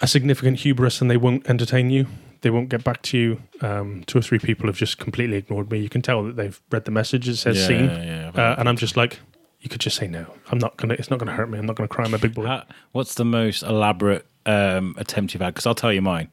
[0.00, 2.06] a significant hubris and they won't entertain you.
[2.42, 3.42] They won't get back to you.
[3.60, 5.78] Um two or three people have just completely ignored me.
[5.78, 7.28] You can tell that they've read the message.
[7.28, 8.42] It says yeah, seen yeah, yeah.
[8.42, 9.20] uh, and i'm just like
[9.60, 10.26] you could just say no.
[10.52, 11.58] I'm not gonna it's not gonna hurt me.
[11.58, 12.06] I'm not gonna cry.
[12.08, 12.46] My big boy.
[12.46, 15.54] How- what's the most elaborate um, attempt you've had?
[15.54, 16.30] Because I'll tell you mine.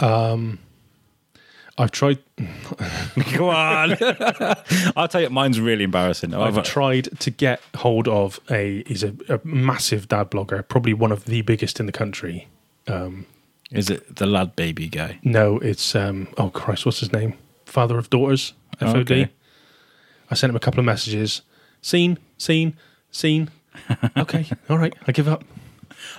[1.78, 2.18] i've tried
[3.36, 3.96] Go on.
[4.96, 6.34] I'll tell you, mine's really embarrassing.
[6.34, 11.12] i've tried to get hold of a he's a, a massive dad blogger probably one
[11.12, 12.48] of the biggest in the country
[12.86, 13.26] um
[13.70, 15.18] Is it the lad baby guy?
[15.22, 17.34] no it's um oh christ what's his name
[17.66, 19.28] father of daughters Oh, fod okay.
[20.30, 21.42] i sent him a couple of messages
[21.82, 22.76] seen seen
[23.10, 23.50] seen
[24.16, 25.44] okay all right i give up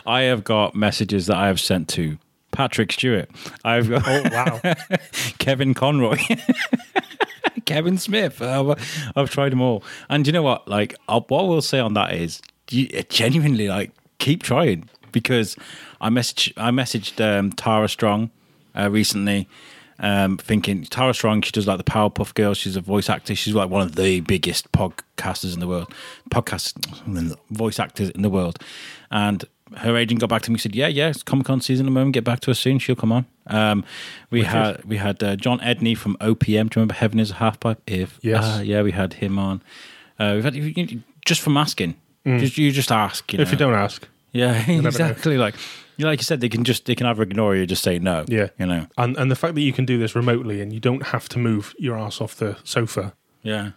[0.06, 2.18] I have got messages that I have sent to
[2.52, 3.30] Patrick Stewart.
[3.64, 4.76] I've got oh wow
[5.40, 6.18] Kevin Conroy.
[7.66, 8.42] Kevin Smith.
[8.42, 9.84] I've, I've tried them all.
[10.10, 10.68] And you know what?
[10.68, 15.56] Like, i what we'll say on that is, you, genuinely, like, keep trying because
[16.02, 18.32] I messaged, I messaged um, Tara Strong
[18.76, 19.48] uh, recently,
[20.00, 21.44] um, thinking Tara Strong.
[21.44, 22.58] She does like the Powerpuff Girls.
[22.58, 23.36] She's a voice actor.
[23.36, 25.94] She's like one of the biggest podcasters in the world,
[26.32, 26.74] podcast
[27.52, 28.60] voice actors in the world,
[29.12, 29.46] and.
[29.78, 31.90] Her agent got back to me and said, "Yeah, yeah, it's Comic Con season at
[31.90, 32.14] the moment.
[32.14, 32.80] Get back to us soon.
[32.80, 33.84] She'll come on." Um,
[34.32, 36.46] we had we had uh, John Edney from OPM.
[36.46, 37.82] Do you remember Heaven Is a Half Pipe?
[37.88, 38.44] If Yes.
[38.44, 39.62] uh, yeah, we had him on.
[40.20, 41.96] Uh, we've had you- just from asking.
[42.26, 43.32] Just you just ask.
[43.32, 43.44] You know?
[43.44, 45.38] if you don't ask yeah, exactly.
[45.38, 45.56] Like
[45.98, 47.98] you like you said, they can just they can either ignore you or just say
[48.00, 48.26] no.
[48.28, 48.50] Yeah.
[48.60, 48.86] you know.
[48.98, 51.40] and and the fact that you can do this remotely and you don't have to
[51.40, 53.72] move your ass off the sofa Yeah,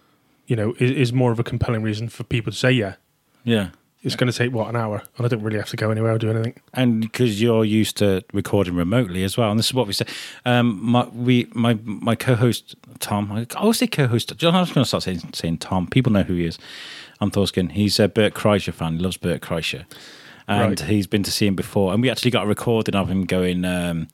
[0.46, 2.96] you know, is, is more of a compelling reason for people to say yeah.
[3.44, 3.70] yeah.
[4.04, 6.12] It's going to take what an hour, and I don't really have to go anywhere
[6.12, 6.54] or do anything.
[6.74, 10.06] and because you're used to recording remotely as well, and this is what we say.
[10.44, 14.36] Um, my we my my co-host Tom, I always say co-host.
[14.36, 15.86] John, I'm just going to start saying saying Tom.
[15.86, 16.58] People know who he is.
[17.20, 17.70] I'm Thorskin.
[17.72, 18.96] He's a Bert Kreischer fan.
[18.96, 19.84] He loves Bert Kreischer,
[20.48, 20.80] and Right.
[20.88, 21.92] he's been to see him before.
[21.92, 23.64] And we actually got a recording of him going.
[23.64, 24.08] Um,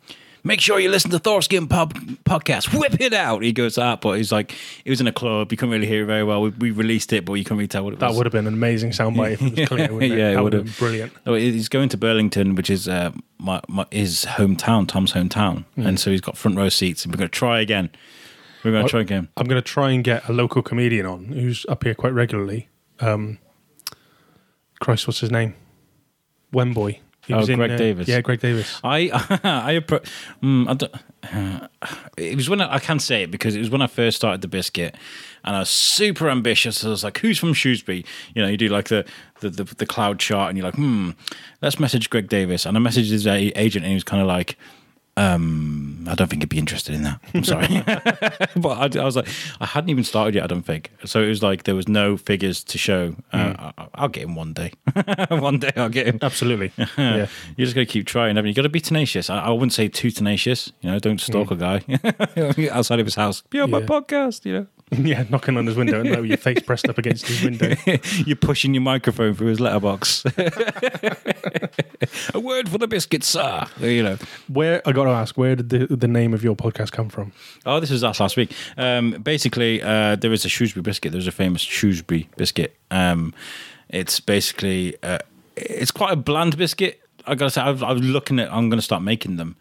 [0.45, 2.73] Make sure you listen to Thorskin pub podcast.
[2.79, 3.43] Whip it out.
[3.43, 5.51] He goes that, but he's like, it was in a club.
[5.53, 6.43] You couldn't really hear it very well.
[6.43, 8.13] We, we released it, but you couldn't really tell what it was.
[8.13, 9.89] That would have been an amazing soundbite if it was clear.
[10.19, 11.13] Yeah, it that would have been brilliant.
[11.27, 15.87] Oh, he's going to Burlington, which is uh, my, my his hometown, Tom's hometown, Hmm.
[15.87, 17.05] and so he's got front row seats.
[17.05, 17.91] And we're going to try again.
[18.65, 19.29] We're going to try again.
[19.37, 22.69] I'm going to try and get a local comedian on who's up here quite regularly.
[23.01, 23.39] Um,
[24.81, 25.55] Christ, what's his name?
[26.53, 26.99] Wemboy.
[27.29, 28.09] He Oh, Greg Davies.
[28.09, 28.81] Yeah, Greg Davies.
[28.83, 29.11] I
[29.45, 29.81] I,
[30.43, 30.95] mm, I don't,
[31.31, 31.69] uh,
[32.17, 34.41] it was when I, I can't say it because it was when I first started
[34.41, 34.97] the biscuit,
[35.45, 36.83] and I was super ambitious.
[36.83, 39.05] I was like, "Who's from Shrewsbury?" You know, you do like the
[39.41, 41.11] the, the, the cloud chart, and you're like, "Hmm,
[41.61, 44.57] let's message Greg Davies." And I messaged his agent, and he was kind of like.
[45.19, 47.21] Um, I don't think he'd be interested in that.
[47.35, 47.67] I'm sorry,
[48.57, 49.29] but I, I was like,
[49.61, 50.45] I hadn't even started yet.
[50.45, 51.21] I don't think so.
[51.23, 53.15] It was like there was no figures to show.
[53.33, 54.73] Uh, I, I'll get him one day.
[55.29, 56.19] one day I'll get him.
[56.23, 56.73] Absolutely.
[56.97, 57.27] yeah.
[57.57, 58.37] You just got to keep trying.
[58.37, 58.51] haven't you?
[58.51, 59.29] You got to be tenacious.
[59.29, 60.73] I, I wouldn't say too tenacious.
[60.83, 61.83] You know, don't stalk a guy
[62.71, 63.43] outside of his house.
[63.51, 63.87] Be on my Yeah.
[63.87, 64.45] podcast.
[64.45, 64.67] You know.
[64.99, 67.75] yeah, knocking on his window and with your face pressed up against his window.
[68.25, 70.25] You're pushing your microphone through his letterbox.
[72.35, 73.67] a word for the biscuit, sir.
[73.81, 74.19] You know.
[74.49, 77.33] Where I got to ask, where did the, the name of your podcast come from?
[77.67, 78.53] Oh, this was us last week.
[78.77, 81.13] Um, basically, uh, there is a Shrewsbury biscuit.
[81.13, 82.75] There's a famous Shrewsbury biscuit.
[82.91, 83.35] Um,
[83.91, 85.19] it's basically uh,
[85.57, 87.01] it's quite a bland biscuit.
[87.27, 88.51] I gotta say, I was, I was looking at.
[88.53, 89.57] I'm gonna start making them.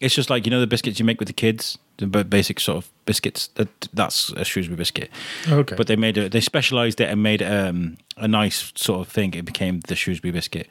[0.00, 2.78] It's just like you know the biscuits you make with the kids, the basic sort
[2.78, 3.48] of biscuits.
[3.54, 5.10] That that's a Shrewsbury biscuit.
[5.48, 5.76] Okay.
[5.76, 6.32] But they made it.
[6.32, 9.34] They specialised it and made um, a nice sort of thing.
[9.34, 10.68] It became the Shrewsbury biscuit.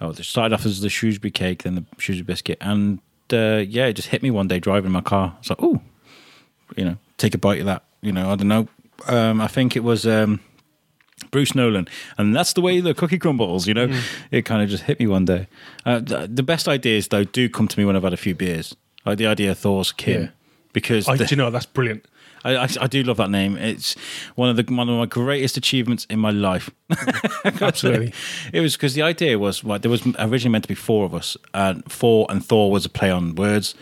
[0.00, 2.98] Oh, it started off as the Shrewsbury cake, then the Shrewsbury biscuit, and
[3.32, 5.34] uh, yeah, it just hit me one day driving my car.
[5.40, 5.80] It's like, oh,
[6.76, 7.82] you know, take a bite of that.
[8.02, 8.68] You know, I don't know.
[9.08, 10.40] Um, I think it was um,
[11.30, 13.66] Bruce Nolan, and that's the way the cookie crumbles.
[13.66, 14.00] You know,
[14.30, 15.48] it kind of just hit me one day.
[15.84, 18.34] Uh, the, the best ideas though do come to me when I've had a few
[18.34, 18.76] beers.
[19.06, 20.28] Like the idea of Thor's kin, Yeah.
[20.76, 22.04] Because I, the- do you know that's brilliant?
[22.44, 23.56] I, I, I do love that name.
[23.56, 23.96] It's
[24.36, 26.70] one of the one of my greatest achievements in my life.
[27.44, 28.12] Absolutely.
[28.52, 29.80] It was because the idea was right.
[29.82, 32.88] There was originally meant to be four of us, and four and Thor was a
[32.90, 33.74] play on words,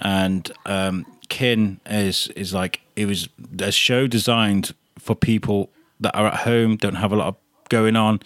[0.00, 6.26] and um, Kin is is like it was a show designed for people that are
[6.28, 7.36] at home, don't have a lot of
[7.68, 8.20] going on,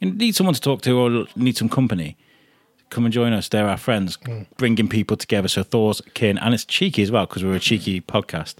[0.00, 2.16] and need someone to talk to or need some company.
[2.90, 3.48] Come and join us.
[3.48, 4.18] They're our friends,
[4.56, 5.46] bringing people together.
[5.48, 8.56] So Thor's kin, and it's cheeky as well because we're a cheeky podcast.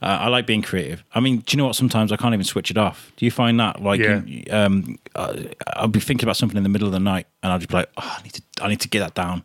[0.00, 1.02] Uh, I like being creative.
[1.14, 1.74] I mean, do you know what?
[1.76, 3.10] Sometimes I can't even switch it off.
[3.16, 3.82] Do you find that?
[3.82, 4.22] Like, Yeah.
[4.24, 5.36] you- um, uh,
[5.74, 7.74] I'll be thinking about something in the middle of the night, and I'll just be
[7.74, 9.42] like, oh, I need to, I need to get that down.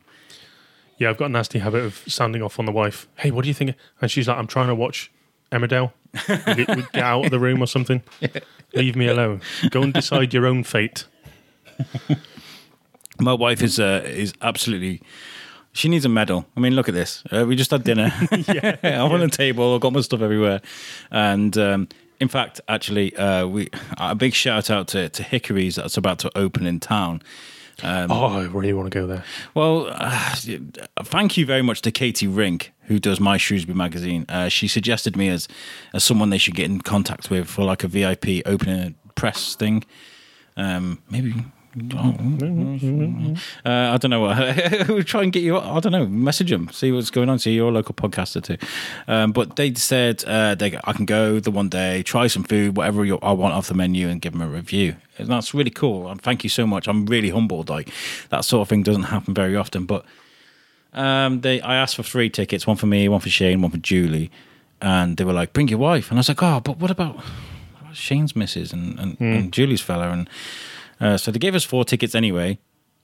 [0.98, 3.08] Yeah, I've got a nasty habit of sounding off on the wife.
[3.16, 3.76] Hey, what do you think?
[4.02, 5.10] And she's like, I'm trying to watch
[5.52, 5.94] Emmerdale.
[6.28, 8.04] Get, get out of the room or something.
[8.76, 9.42] Leave me alone.
[9.72, 11.06] Go and decide your own fate.
[13.20, 15.02] My wife is uh, is absolutely.
[15.72, 16.46] She needs a medal.
[16.58, 17.24] I mean, look at this.
[17.32, 18.12] Uh, we just had dinner.
[18.48, 19.76] yeah, I'm on a table.
[19.76, 20.62] I've got my stuff everywhere,
[21.12, 21.88] and um,
[22.20, 26.38] in fact, actually, uh, we a big shout out to, to Hickory's that's about to
[26.38, 27.22] open in town.
[27.82, 29.24] Um, oh, I really want to go there.
[29.54, 30.36] Well, uh,
[31.04, 34.26] thank you very much to Katie Rink, who does my Shrewsbury magazine.
[34.28, 35.48] Uh, she suggested me as
[35.94, 39.86] as someone they should get in contact with for like a VIP opening press thing.
[40.58, 41.34] Um, maybe.
[43.64, 44.22] Uh, I don't know.
[44.90, 45.58] we'll try and get you.
[45.58, 46.08] I don't know.
[46.08, 46.70] Message them.
[46.72, 47.38] See what's going on.
[47.38, 48.58] See your local podcaster too.
[49.08, 52.76] Um, but they said uh, they, I can go the one day, try some food,
[52.76, 54.96] whatever you, I want off the menu, and give them a review.
[55.20, 56.10] And that's really cool.
[56.10, 56.88] And thank you so much.
[56.88, 57.70] I'm really humbled.
[57.70, 57.92] Like
[58.30, 59.86] that sort of thing doesn't happen very often.
[59.86, 60.06] But
[60.94, 63.78] um, they, I asked for three tickets: one for me, one for Shane, one for
[63.78, 64.32] Julie.
[64.82, 67.20] And they were like, "Bring your wife." And I was like, "Oh, but what about,
[67.94, 70.30] Shane's missus and, and, and Julie's fella?" And
[71.00, 72.60] uh, so they gave us four tickets anyway.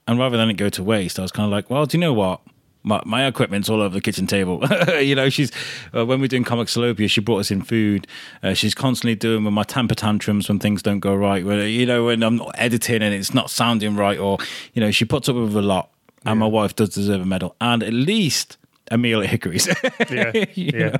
[0.08, 2.00] And rather than it go to waste, I was kind of like, well, do you
[2.00, 2.40] know what?
[2.84, 4.62] My, my equipment's all over the kitchen table.
[5.00, 5.50] you know, she's
[5.92, 8.06] uh, when we're doing Comic Salopia, she brought us in food.
[8.44, 11.44] Uh, she's constantly doing with my temper tantrums when things don't go right.
[11.44, 14.38] When you know when I'm not editing and it's not sounding right, or
[14.72, 15.90] you know, she puts up with a lot.
[16.24, 18.56] And my wife does deserve a medal, and at least
[18.90, 19.68] a meal at Hickory's.
[20.10, 20.88] Yeah, yeah.
[20.88, 20.96] know?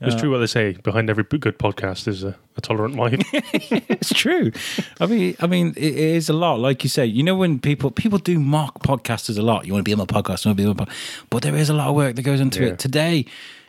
[0.00, 0.72] It's true what they say.
[0.74, 3.18] Behind every good podcast is a, a tolerant wife.
[3.32, 4.52] it's true.
[5.00, 6.60] I mean, I mean, it, it is a lot.
[6.60, 9.66] Like you say, you know, when people people do mock podcasters a lot.
[9.66, 11.42] You want to be on my podcast, you want to be on my podcast, but
[11.42, 12.68] there is a lot of work that goes into Yeah.
[12.72, 12.78] it.
[12.78, 13.26] Today,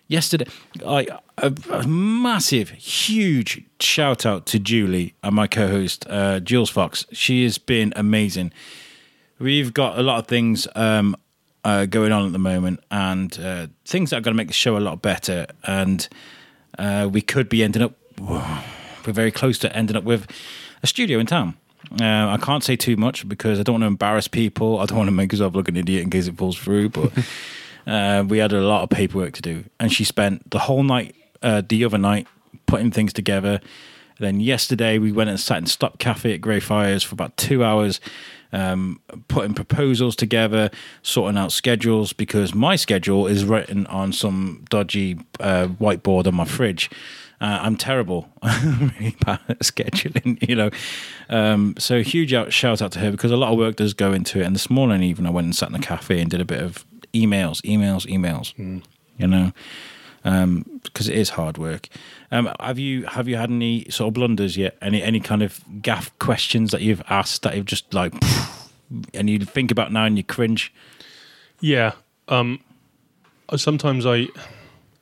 [0.08, 0.46] yesterday,
[0.86, 1.08] I
[1.40, 7.06] a, a massive, huge shout out to Julie and my co-host uh, Jules Fox.
[7.12, 8.54] She has been amazing.
[9.40, 11.16] We've got a lot of things um,
[11.64, 14.54] uh, going on at the moment, and uh, things that are going to make the
[14.54, 15.48] show a lot better.
[15.64, 16.08] And
[16.78, 17.94] uh, we could be ending up.
[19.06, 20.30] We're very close to ending up with
[20.84, 21.58] a studio in town.
[22.00, 24.80] Uh, I can't say too much because I don't want to embarrass people.
[24.80, 26.90] I don't want to make myself look an idiot in case it falls through.
[26.90, 27.12] But
[27.88, 31.16] uh, we had a lot of paperwork to do, and she spent the whole night,
[31.42, 32.28] uh, the other night,
[32.66, 33.60] putting things together.
[34.20, 38.00] then yesterday we went and sat in Stop Cafe at Greyfriars for about two hours,
[38.52, 40.70] um, putting proposals together,
[41.02, 46.46] sorting out schedules because my schedule is written on some dodgy uh, whiteboard on my
[46.46, 46.90] fridge.
[47.42, 48.28] Uh, I'm terrible.
[48.42, 50.70] I'm really bad at scheduling, you know.
[51.30, 54.12] Um, so huge out, shout out to her because a lot of work does go
[54.12, 54.44] into it.
[54.44, 56.62] And this morning, even I went and sat in the cafe and did a bit
[56.62, 58.54] of emails, emails, emails.
[59.18, 59.52] You know,
[60.24, 61.88] because it is hard work.
[62.32, 64.78] Um, have you have you had any sort of blunders yet?
[64.82, 68.14] Any any kind of gaff questions that you've asked that you've just like,
[69.14, 70.74] and you think about now and you cringe?
[71.62, 71.94] Yeah.
[72.28, 72.60] Um,
[73.56, 74.28] sometimes I,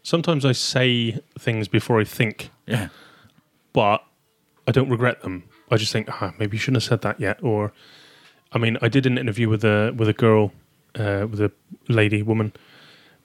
[0.03, 2.89] sometimes I say things before I think, Yeah,
[3.73, 4.03] but
[4.67, 5.43] I don't regret them.
[5.69, 7.43] I just think, ah, maybe you shouldn't have said that yet.
[7.43, 7.73] Or,
[8.53, 10.53] I mean, I did an interview with a with a girl,
[10.95, 11.51] uh, with a
[11.89, 12.53] lady woman.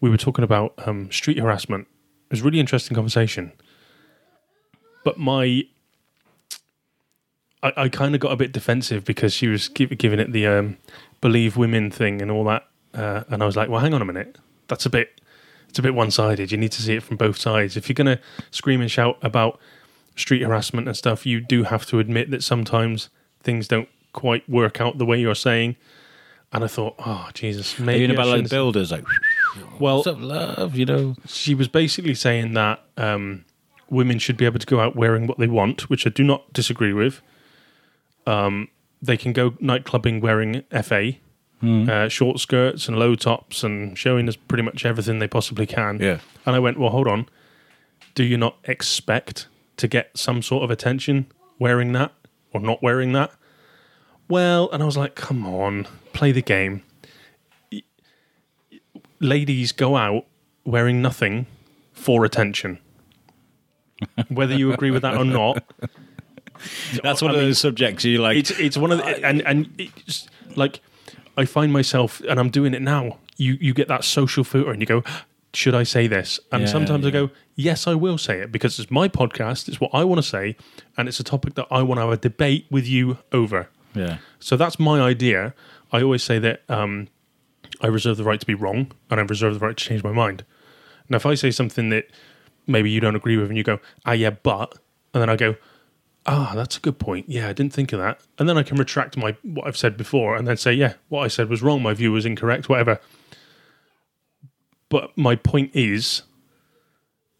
[0.03, 1.87] We were talking about um, street harassment.
[2.27, 3.53] It was a really interesting conversation,
[5.05, 5.63] but my
[7.63, 10.47] I, I kind of got a bit defensive because she was give, giving it the
[10.47, 10.77] um,
[11.21, 14.05] believe women thing and all that, uh, and I was like, well, hang on a
[14.05, 14.39] minute,
[14.69, 15.21] that's a bit
[15.69, 16.53] it's a bit one sided.
[16.53, 17.77] You need to see it from both sides.
[17.77, 18.19] If you're gonna
[18.51, 19.61] scream and shout about
[20.17, 23.09] street harassment and stuff, you do have to admit that sometimes
[23.41, 25.77] things don't quite work out the way you're saying.
[26.55, 29.05] And I thought, oh Jesus, maybe I about like shouldn't- builders, like
[29.79, 30.77] well, what's up, love?
[30.77, 33.45] You know, she was basically saying that um,
[33.91, 36.53] women should be able to go out wearing what they want, which I do not
[36.53, 37.21] disagree with.
[38.27, 38.69] Um,
[39.01, 41.13] they can go night clubbing wearing FA,
[41.63, 45.99] uh, short skirts and low tops, and showing us pretty much everything they possibly can.
[46.01, 46.19] Yeah.
[46.47, 47.29] And I went, well, hold on.
[48.15, 51.27] Do you not expect to get some sort of attention
[51.59, 52.13] wearing that
[52.53, 53.33] or not wearing that?
[54.29, 56.83] Well, and I was like, come on, play the game.
[59.21, 60.27] Ladies go out
[60.65, 61.47] wearing nothing
[61.93, 62.79] for attention.
[64.29, 65.63] Whether you agree with that or not,
[67.03, 68.37] that's one I of mean, those subjects you like.
[68.37, 70.81] it's it's one of the and and it's like
[71.37, 73.19] I find myself and I'm doing it now.
[73.37, 75.05] You you get that social filter and you go,
[75.55, 76.41] should I say this?
[76.51, 79.69] And Yeah, sometimes I go, yes, I will say it because it's my podcast.
[79.69, 80.57] It's what I want to say,
[80.97, 83.69] and it's a topic that I want to have a debate with you over.
[83.95, 85.55] Yeah, So that's my idea.
[85.93, 87.09] I always say that um,
[87.81, 90.13] I reserve the right to be wrong, and I reserve the right to change my
[90.13, 90.45] mind.
[91.09, 92.07] Now, if I say something that
[92.67, 94.79] maybe you don't agree with, and you go, "Ah, yeah, but,"
[95.13, 95.57] and then I go,
[96.27, 97.29] "Ah, that's a good point.
[97.29, 99.97] Yeah, I didn't think of that," and then I can retract my what I've said
[99.97, 101.83] before, and then say, "Yeah, what I said was wrong.
[101.83, 102.69] My view was incorrect.
[102.69, 103.01] Whatever."
[104.89, 106.23] But my point is,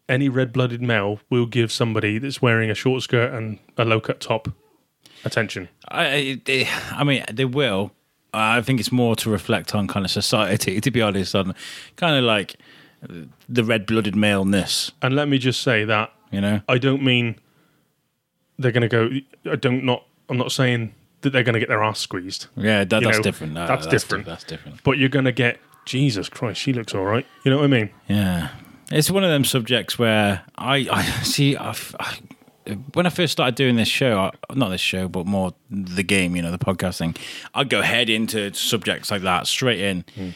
[0.09, 4.49] any red-blooded male will give somebody that's wearing a short skirt and a low-cut top
[5.25, 5.69] attention.
[5.89, 7.91] I, I, I mean, they will.
[8.33, 11.53] I think it's more to reflect on kind of society, to be honest, on
[11.95, 12.55] kind of like
[13.49, 14.91] the red-blooded maleness.
[15.01, 17.35] And let me just say that You know, I don't mean
[18.57, 19.09] they're going to go.
[19.51, 20.05] I don't not.
[20.29, 23.23] I'm not saying that they're going to get their ass squeezed, yeah, that, that's know,
[23.23, 23.53] different.
[23.53, 24.25] No, that's di- different.
[24.25, 24.83] That's different.
[24.83, 25.59] but you're going to get.
[25.85, 27.25] Jesus Christ, she looks all right.
[27.43, 27.89] You know what I mean?
[28.07, 28.49] Yeah,
[28.89, 31.57] it's one of them subjects where I, I see.
[31.57, 32.19] I've, I,
[32.93, 36.41] when I first started doing this show, not this show, but more the game, you
[36.41, 37.17] know, the podcasting,
[37.53, 40.35] I'd go head into subjects like that straight in.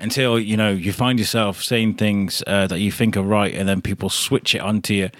[0.00, 3.68] Until you know you find yourself saying things uh, that you think are right, and
[3.68, 5.10] then people switch it onto you.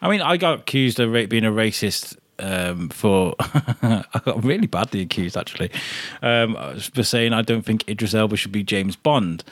[0.00, 5.00] I mean, I got accused of being a racist um, for I got really badly
[5.00, 5.70] accused actually
[6.22, 6.56] um,
[6.94, 9.44] for saying I don't think Idris Elba should be James Bond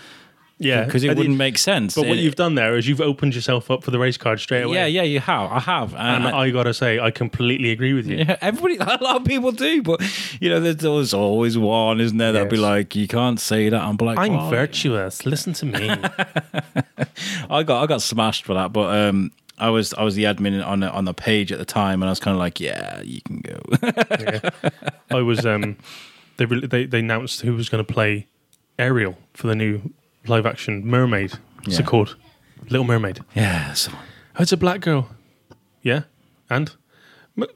[0.62, 1.94] Yeah, because it wouldn't make sense.
[1.94, 4.40] But what It- you've done there is you've opened yourself up for the race card
[4.40, 4.74] straight away.
[4.76, 5.50] yeah, yeah, you have.
[5.50, 8.18] I have, And and, I gotta say, I completely agree with you.
[8.18, 10.00] yeah, everybody, a lot of people do, but
[10.38, 12.32] you know, there's always, always one, isn't there?
[12.32, 12.62] That'll be Yes.
[12.62, 13.80] like, you can't say that.
[13.82, 15.24] I'm like, I'm "Why?" virtuous.
[15.24, 15.88] Listen to me.
[17.50, 20.64] I got, I got smashed for that, but um, I was, I was the admin
[20.66, 23.00] on the, on the page at the time, and I was kind of like, yeah,
[23.02, 23.60] you can go.
[25.10, 25.44] I was.
[25.44, 25.76] Um,
[26.36, 28.26] they re- they they announced who was going to play
[28.78, 29.82] Ariel for the new
[30.26, 31.32] live action Mermaid.
[31.64, 31.80] What's Yeah.
[31.80, 32.16] it called?
[32.68, 33.20] Little Mermaid.
[33.34, 35.08] yeah, Oh, it's a black girl.
[35.82, 36.02] Yeah,
[36.48, 36.72] and
[37.36, 37.46] M-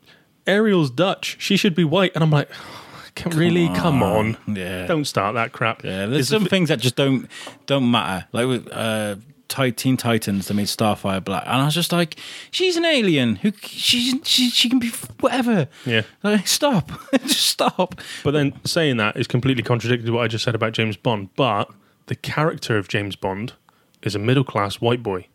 [0.47, 1.37] Ariel's Dutch.
[1.39, 2.13] She should be white.
[2.15, 2.51] And I'm like,
[3.15, 3.69] can, really?
[3.69, 4.37] Come on.
[4.47, 5.85] yeah, Don't start that crap.
[5.85, 6.07] yeah.
[6.07, 7.29] There's It's some things that just don't,
[7.67, 8.27] don't matter.
[8.33, 9.17] Like with uh,
[9.49, 12.17] Ti- Teen Titans, they made Starfire black, and I was just like,
[12.51, 14.89] she's an alien who she she, she can be
[15.21, 15.69] whatever.
[15.87, 16.03] Yeah.
[16.23, 16.91] Like, stop,
[17.23, 18.01] just stop.
[18.25, 21.29] But then saying that is completely contradicted to what I just said about James Bond.
[21.37, 21.71] But
[22.07, 23.55] the character of James Bond
[24.03, 25.27] is a middle class white boy.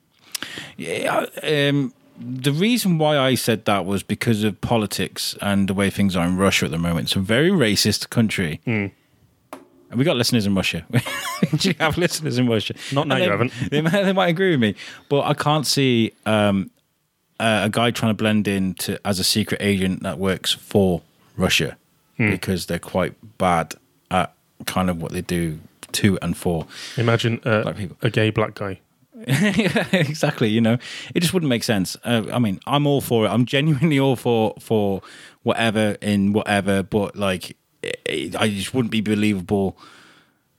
[0.78, 5.90] Yeah, um, the reason why I said that was because of politics and the way
[5.90, 7.08] things are in Russia at the moment.
[7.08, 8.62] It's a very racist country.
[8.66, 8.88] Hmm.
[9.92, 10.86] And we got listeners in Russia.
[10.92, 12.76] we have listeners in Russia.
[12.94, 13.54] Not now, And you they, haven't.
[13.72, 14.76] They might, they might agree with me,
[15.10, 16.70] but I can't see um,
[17.40, 21.02] a, a guy trying to blend in to, as a secret agent that works for
[21.38, 21.76] Russia
[22.18, 22.32] Hmm.
[22.32, 23.76] because they're quite bad
[24.12, 24.34] at
[24.66, 25.60] kind of what they do
[25.94, 26.66] to and four.
[26.98, 27.98] Imagine uh, Black people.
[28.02, 28.80] a gay black guy.
[29.28, 30.48] yeah, exactly.
[30.50, 30.78] You know,
[31.14, 31.98] it just wouldn't make sense.
[32.06, 33.30] Uh, I mean, I'm all for it.
[33.30, 35.02] I'm genuinely all for for
[35.44, 39.78] whatever in whatever, but like, it, it- I just wouldn't be believable.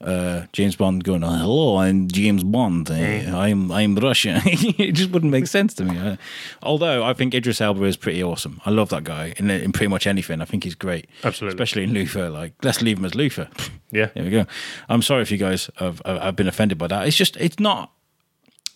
[0.01, 2.89] Uh, James Bond going, hello, I'm James Bond.
[2.89, 4.41] Uh, I'm I'm Russian.
[4.45, 5.97] it just wouldn't make sense to me.
[5.97, 6.15] Uh,
[6.63, 8.59] although I think Idris Elba is pretty awesome.
[8.65, 10.41] I love that guy in, in pretty much anything.
[10.41, 11.55] I think he's great, Absolutely.
[11.55, 12.29] especially in Luther.
[12.29, 13.47] Like, let's leave him as Luther.
[13.93, 14.05] Yeah.
[14.15, 14.45] There we go.
[14.87, 17.05] I'm sorry if you guys have, have been offended by that.
[17.09, 17.91] It's just, it's not.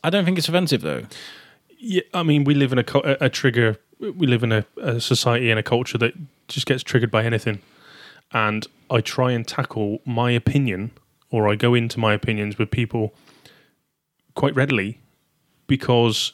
[0.04, 1.04] I don't think it's offensive though.
[1.80, 3.78] Yeah, I mean, we live in a, co- a, a trigger.
[4.02, 6.16] We live in a, a society and a culture that
[6.50, 7.62] just gets triggered by anything.
[8.34, 10.92] And I try and tackle my opinion,
[11.36, 13.14] or I go into my opinions with people
[14.36, 15.02] quite readily
[15.68, 16.32] because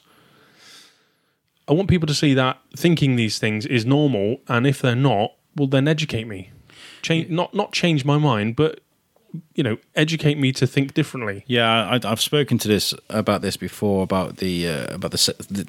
[1.67, 5.31] I want people to see that thinking these things is normal, and if they're not,
[5.55, 6.51] well, then educate me.
[7.01, 8.81] Change, not not change my mind, but
[9.53, 11.43] you know, educate me to think differently.
[11.47, 15.67] Yeah, I, I've spoken to this about this before about the uh, about the, the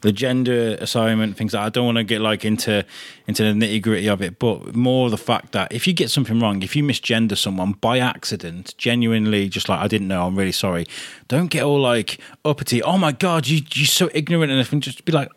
[0.00, 1.52] the gender assignment things.
[1.52, 2.84] That I don't want to get like into
[3.26, 6.40] into the nitty gritty of it, but more the fact that if you get something
[6.40, 10.52] wrong, if you misgender someone by accident, genuinely, just like I didn't know, I'm really
[10.52, 10.86] sorry.
[11.28, 12.82] Don't get all like uppity.
[12.82, 14.80] Oh my god, you you're so ignorant and everything.
[14.80, 15.28] Just be like.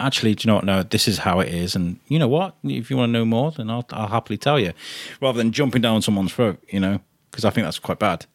[0.00, 0.64] Actually, do you know what?
[0.64, 2.56] No, this is how it is, and you know what?
[2.64, 4.72] If you want to know more, then I'll, I'll happily tell you,
[5.20, 6.60] rather than jumping down someone's throat.
[6.70, 7.00] You know,
[7.32, 8.26] because I think that's quite bad.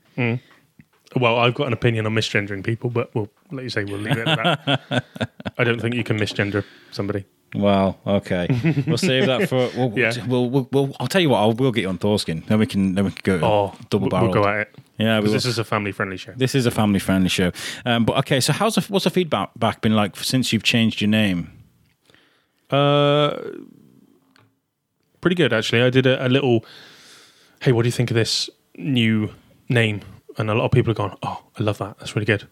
[1.16, 4.18] Well, I've got an opinion on misgendering people, but we'll let you say we'll leave
[4.18, 5.06] it at that.
[5.58, 7.24] I don't think you can misgender somebody.
[7.56, 8.48] Well, okay,
[8.88, 9.70] we'll save that for.
[9.78, 10.12] We'll, Yeah.
[10.28, 11.40] we'll, we'll, we'll, I'll tell you what.
[11.40, 12.46] I'll, we'll get you on Thorskin.
[12.48, 12.94] Then we can.
[12.96, 13.46] Then we can go.
[13.46, 14.76] Oh, double we'll, we'll go at it.
[14.98, 16.34] Yeah, because this is a family-friendly show.
[16.36, 17.52] This is a family friendly show.
[17.86, 21.00] Um, but okay, so how's the, what's the feedback back been like since you've changed
[21.00, 21.52] your name?
[22.70, 23.38] Uh,
[25.22, 25.84] pretty good actually.
[25.84, 26.66] I did a, a little.
[27.62, 29.32] Hey, what do you think of this new
[29.70, 30.02] name?
[30.38, 31.98] And a lot of people have gone, "Oh, I love that.
[32.00, 32.48] That's really good."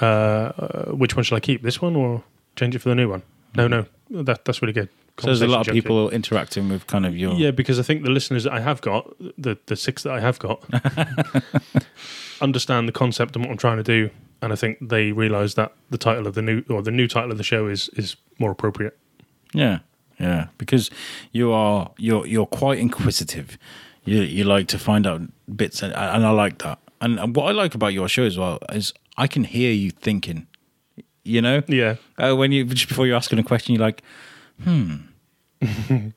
[0.00, 1.62] Uh, uh, which one should I keep?
[1.62, 2.24] This one or
[2.56, 3.22] change it for the new one?
[3.54, 4.88] No, no, that that's really good.
[5.18, 7.34] So there's a lot of people interacting with kind of your.
[7.34, 10.20] Yeah, because I think the listeners that I have got, the the six that I
[10.20, 10.64] have got,
[12.40, 15.72] understand the concept and what I'm trying to do, and I think they realise that
[15.90, 18.50] the title of the new or the new title of the show is is more
[18.50, 18.98] appropriate.
[19.52, 19.80] Yeah,
[20.18, 20.90] yeah, because
[21.30, 23.58] you are you're you're quite inquisitive.
[24.04, 25.22] You you like to find out
[25.54, 26.78] bits, and, and I like that.
[27.00, 29.90] And, and what I like about your show as well is I can hear you
[29.90, 30.46] thinking.
[31.24, 34.02] You know, Yeah, uh, when you just before you're asking a question, you're like,
[34.62, 34.96] hmm.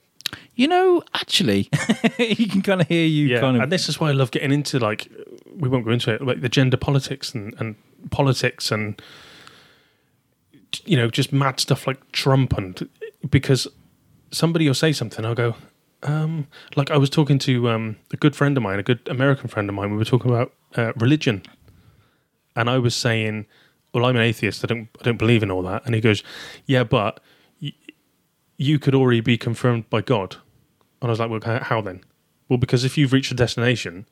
[0.56, 1.70] you know, actually,
[2.18, 4.32] you can kind of hear you yeah, kind of and this is why I love
[4.32, 5.12] getting into like
[5.56, 7.76] we won't go into it, like the gender politics and and
[8.10, 9.00] politics and
[10.86, 12.90] you know just mad stuff like Trump and
[13.30, 13.68] because
[14.32, 15.56] somebody will say something, I'll go.
[16.04, 19.48] Um, like I was talking to um, a good friend of mine, a good American
[19.48, 19.92] friend of mine.
[19.92, 21.42] We were talking about uh, religion,
[22.56, 23.46] and I was saying,
[23.94, 24.64] "Well, I'm an atheist.
[24.64, 26.24] I don't, I don't believe in all that." And he goes,
[26.66, 27.20] "Yeah, but
[27.62, 27.74] y-
[28.58, 30.36] you could already be confirmed by God."
[31.02, 32.02] And I was like, "Well, how then?"
[32.50, 34.06] Well, because if you've reached a destination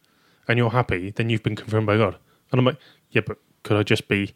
[0.47, 2.17] and you're happy, then you've been confirmed by God.
[2.51, 2.77] And I'm like,
[3.11, 4.33] "Yeah, but could I just be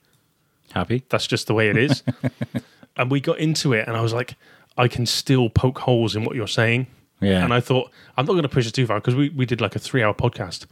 [0.74, 1.04] happy.
[1.10, 2.04] that's just the way it is.
[2.98, 4.36] and we got into it, and I was like,
[4.78, 6.88] I can still poke holes in what you're saying.
[7.20, 9.46] Yeah, And I thought, I'm not going to push it too far because we, we
[9.46, 10.66] did like a three hour podcast.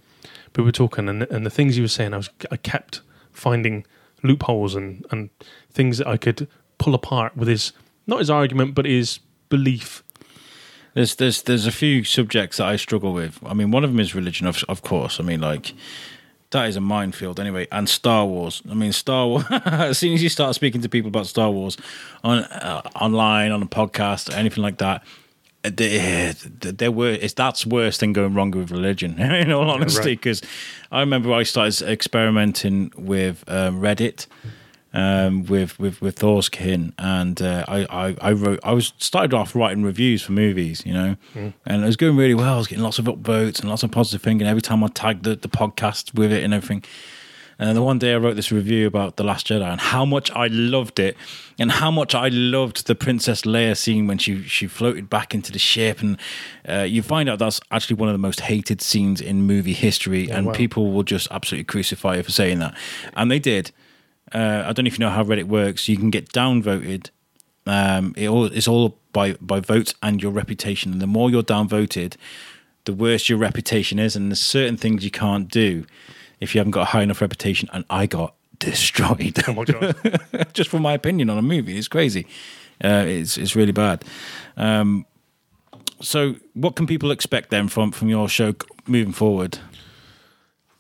[0.54, 3.02] But we were talking, and, and the things you were saying, I was I kept
[3.32, 3.86] finding
[4.24, 5.30] loopholes and, and
[5.72, 7.74] things that I could pull apart with his,
[8.08, 9.20] not his argument, but his
[9.50, 10.04] belief.
[10.94, 13.38] There's there's there's a few subjects that I struggle with.
[13.46, 15.20] I mean, one of them is religion, of of course.
[15.20, 15.74] I mean, like
[16.52, 17.68] that is a minefield anyway.
[17.72, 18.62] And Star Wars.
[18.70, 19.44] I mean, Star Wars.
[19.52, 21.76] as soon as you start speaking to people about Star Wars
[22.24, 25.04] on uh, online on a podcast or anything like that.
[25.66, 27.00] Uh, They, they're.
[27.14, 29.20] It's that's worse than going wrong with religion.
[29.20, 30.22] In all honesty, right.
[30.22, 30.42] because
[30.92, 34.28] I remember I started experimenting with um, Reddit,
[34.94, 39.34] um, with with with Thor's kin, and uh, I, I I wrote I was started
[39.34, 41.16] off writing reviews for movies, you know,
[41.66, 42.56] and it was going really well.
[42.56, 45.24] I was getting lots of upvotes and lots of positive thinking every time I tagged
[45.26, 46.84] the, the podcast with it and everything.
[47.58, 50.30] And then one day I wrote this review about The Last Jedi and how much
[50.32, 51.16] I loved it
[51.58, 55.52] and how much I loved the Princess Leia scene when she, she floated back into
[55.52, 56.02] the ship.
[56.02, 56.18] And
[56.68, 60.30] uh, you find out that's actually one of the most hated scenes in movie history.
[60.30, 60.54] and wow.
[60.54, 62.76] people will just absolutely crucify you for saying that.
[63.14, 63.72] And they did.
[64.34, 65.88] Uh, I don't know if you know how Reddit works.
[65.88, 67.10] You can get downvoted.
[67.66, 70.92] Um, it all, it's all by, by votes and your reputation.
[70.92, 72.16] And the more you're downvoted,
[72.84, 74.16] the worse your reputation is.
[74.18, 75.86] And there's certain things you can't do
[76.46, 77.68] if you haven't got a high enough reputation.
[77.74, 79.96] And I got destroyed Oh my God.
[80.54, 81.78] just for my opinion on a movie.
[81.78, 82.26] It's crazy.
[82.84, 84.04] Uh, it's it's really bad.
[84.58, 85.06] Um,
[86.02, 88.54] so, what can people expect then from from your show
[88.88, 89.60] moving forward?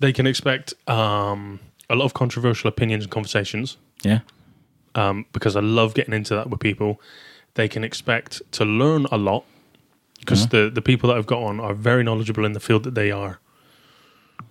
[0.01, 1.59] they can expect um,
[1.89, 3.77] a lot of controversial opinions and conversations.
[4.03, 4.19] Yeah,
[4.93, 6.99] um, because I love getting into that with people.
[7.53, 9.45] They can expect to learn a lot
[10.19, 12.93] because the the people that I've got on are very knowledgeable in the field that
[12.95, 13.39] they are.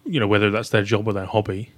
[0.04, 1.70] You know, whether that's their job or their hobby.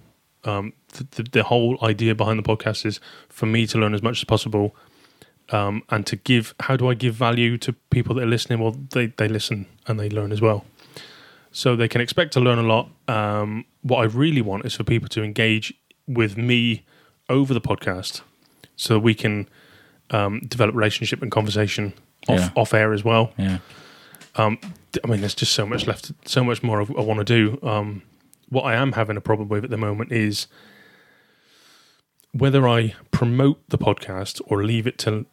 [0.45, 4.03] Um, the, the, the whole idea behind the podcast is for me to learn as
[4.03, 4.77] much as possible,
[5.51, 6.55] um, and to give.
[6.61, 8.61] How do I give value to people that are listening?
[8.61, 10.65] Well, they they listen and they learn as well.
[11.53, 12.91] So they can expect to learn a lot.
[13.09, 15.73] Um, what I really want is for people to engage
[16.07, 16.85] with me
[17.29, 18.21] over the podcast,
[18.77, 19.49] so we can
[20.11, 21.93] um, develop relationship and conversation
[22.29, 22.51] off Yeah.
[22.55, 23.33] off air as well.
[23.39, 23.59] yeah,
[24.37, 24.57] D-
[25.03, 27.59] I mean, there's just so much left, so much more I, I want to do.
[27.66, 28.03] Um,
[28.49, 30.47] what I am having a problem with at the moment is
[32.32, 35.26] whether I promote the podcast or leave it to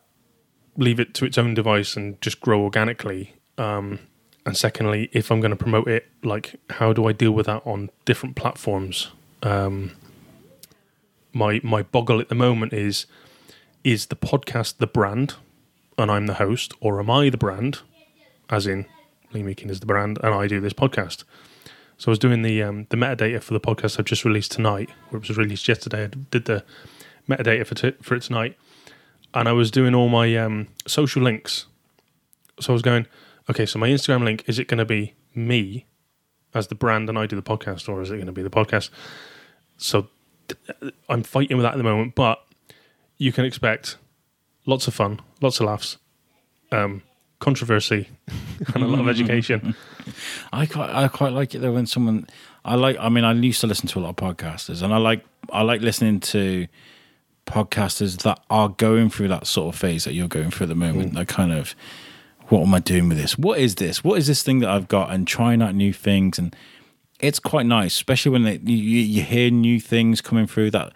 [0.76, 3.36] leave it to its own device and just grow organically?
[3.58, 4.00] Um,
[4.46, 7.62] and secondly, if I'm going to promote it, like how do I deal with that
[7.66, 9.10] on different platforms?
[9.42, 9.92] Um,
[11.34, 13.06] my my boggle at the moment is
[13.84, 15.36] is the podcast the brand
[15.98, 17.80] and I'm the host, or am I the brand,
[18.50, 18.86] as in
[19.34, 21.24] Lea Meakin is the brand and I do this podcast?
[21.98, 24.90] So I was doing the um, the metadata for the podcast I've just released tonight,
[25.12, 26.06] or it was released yesterday.
[26.06, 26.64] I did the
[27.30, 28.58] metadata for t- for it tonight,
[29.34, 31.66] and I was doing all my um, social links.
[32.60, 33.08] So I was going,
[33.50, 35.86] okay, so my Instagram link is it going to be me
[36.54, 38.50] as the brand and I do the podcast, or is it going to be the
[38.50, 38.90] podcast?
[39.78, 40.08] So
[40.48, 42.44] th- I'm fighting with that at the moment, but
[43.18, 43.98] you can expect
[44.66, 45.98] lots of fun, lots of laughs,
[46.72, 47.02] um,
[47.44, 48.08] controversy,
[48.74, 49.76] and a lot of education.
[50.54, 52.28] I quite I quite like it though when someone
[52.64, 54.98] I like I mean I used to listen to a lot of podcasters and I
[54.98, 56.68] like I like listening to
[57.46, 60.76] podcasters that are going through that sort of phase that you're going through at the
[60.76, 61.12] moment.
[61.12, 61.16] Mm.
[61.16, 61.76] That kind of
[62.48, 63.38] what am I doing with this?
[63.38, 64.04] What is this?
[64.04, 65.12] What is this thing that I've got?
[65.12, 66.56] And trying out new things and
[67.20, 70.92] it's quite nice, especially when they, you, you hear new things coming through that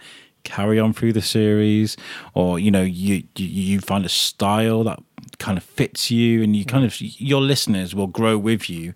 [0.47, 1.97] carry on through the series,
[2.33, 4.99] or you know you you, you find a style that
[5.39, 8.93] kind of fits you, and you kind of your listeners will grow with you,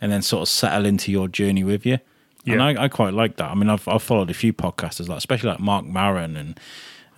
[0.00, 1.98] and then sort of settle into your journey with you.
[2.46, 3.50] And I, I quite like that.
[3.50, 6.60] I mean, I've I've followed a few podcasters, like especially like Marc Maron and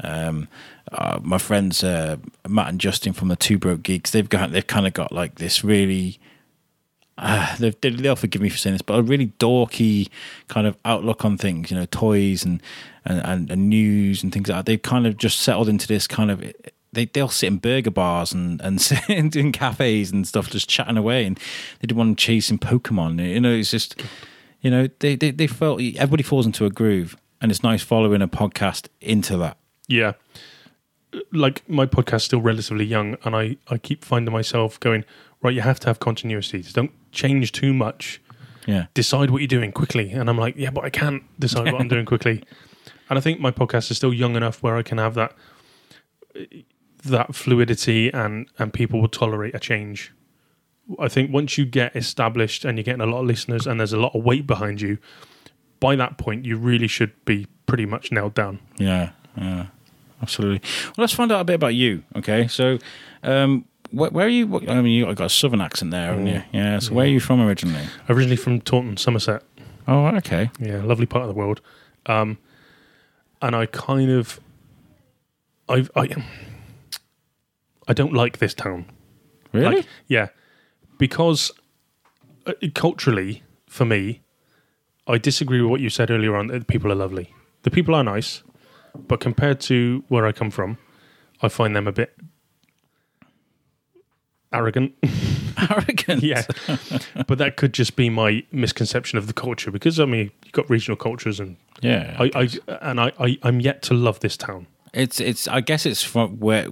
[0.03, 0.49] um,
[0.91, 2.17] uh, my friends uh,
[2.49, 4.11] Matt and Justin from the Two Broke Geeks.
[4.11, 6.19] They've got they've kind of got like this really
[7.19, 10.09] uh, they they'll forgive me for saying this, but a really dorky
[10.47, 12.63] kind of outlook on things, you know, toys and
[13.09, 14.67] and, and, and news and things like that.
[14.67, 16.45] They've kind of just settled into this kind of.
[16.93, 20.97] They they'll sit in burger bars and and sit in cafes and stuff, just chatting
[20.97, 21.39] away, and
[21.81, 23.27] they did one chasing Pokemon.
[23.27, 24.01] You know, it's just,
[24.61, 28.23] you know, they they they felt everybody falls into a groove, and it's nice following
[28.23, 29.57] a podcast into that.
[29.89, 30.13] Yeah.
[31.33, 35.05] Like my podcast's still relatively young, and I, I keep finding myself going,
[35.43, 36.61] right, you have to have continuity.
[36.63, 38.21] Just don't change too much.
[38.67, 40.11] Yeah, Decide what you're doing quickly.
[40.11, 42.45] And I'm like, yeah, but I can't decide what I'm doing quickly.
[43.11, 45.33] And I think my podcast is still young enough where I can have that
[47.05, 50.13] that fluidity and, and people will tolerate a change.
[50.99, 53.93] I think once you get established and you're getting a lot of listeners and there's
[53.93, 54.99] a lot of weight behind you,
[55.81, 58.59] by that point you really should be pretty much nailed down.
[58.79, 59.67] Yeah, yeah,
[60.23, 60.61] absolutely.
[60.87, 62.03] Well, let's find out a bit about you.
[62.17, 62.79] Okay, so
[63.23, 64.47] um, where, where are you?
[64.47, 66.43] what- I mean, you got a southern accent there, haven't you?
[66.53, 66.79] Yeah.
[66.81, 67.87] So where are you from originally?
[68.09, 69.43] Originally from Taunton, Somerset.
[69.87, 70.51] Oh, okay.
[70.59, 71.61] Yeah, lovely part of the world.
[72.07, 72.39] Um,
[73.41, 74.41] and I kind of,
[75.69, 76.09] I, I,
[77.87, 78.87] I don't like this town.
[79.53, 79.77] Really?
[79.77, 80.29] Like, yeah,
[80.99, 81.51] because
[82.47, 84.23] uh, culturally, for me,
[85.07, 86.49] I disagree with what you said earlier on.
[86.49, 87.35] That the people are lovely.
[87.63, 88.43] The people are nice,
[88.95, 90.79] but compared to where I come from,
[91.41, 92.15] I find them a bit
[94.53, 94.95] arrogant.
[95.71, 96.23] Arrogant.
[96.23, 96.43] yeah,
[97.27, 100.71] but that could just be my misconception of the culture because I mean you've got
[100.71, 102.17] regional cultures and Yeah.
[102.17, 102.49] I, I
[102.81, 104.69] and I, I I'm yet to love this town.
[104.95, 105.49] it's it's.
[105.49, 106.69] I guess it's from where.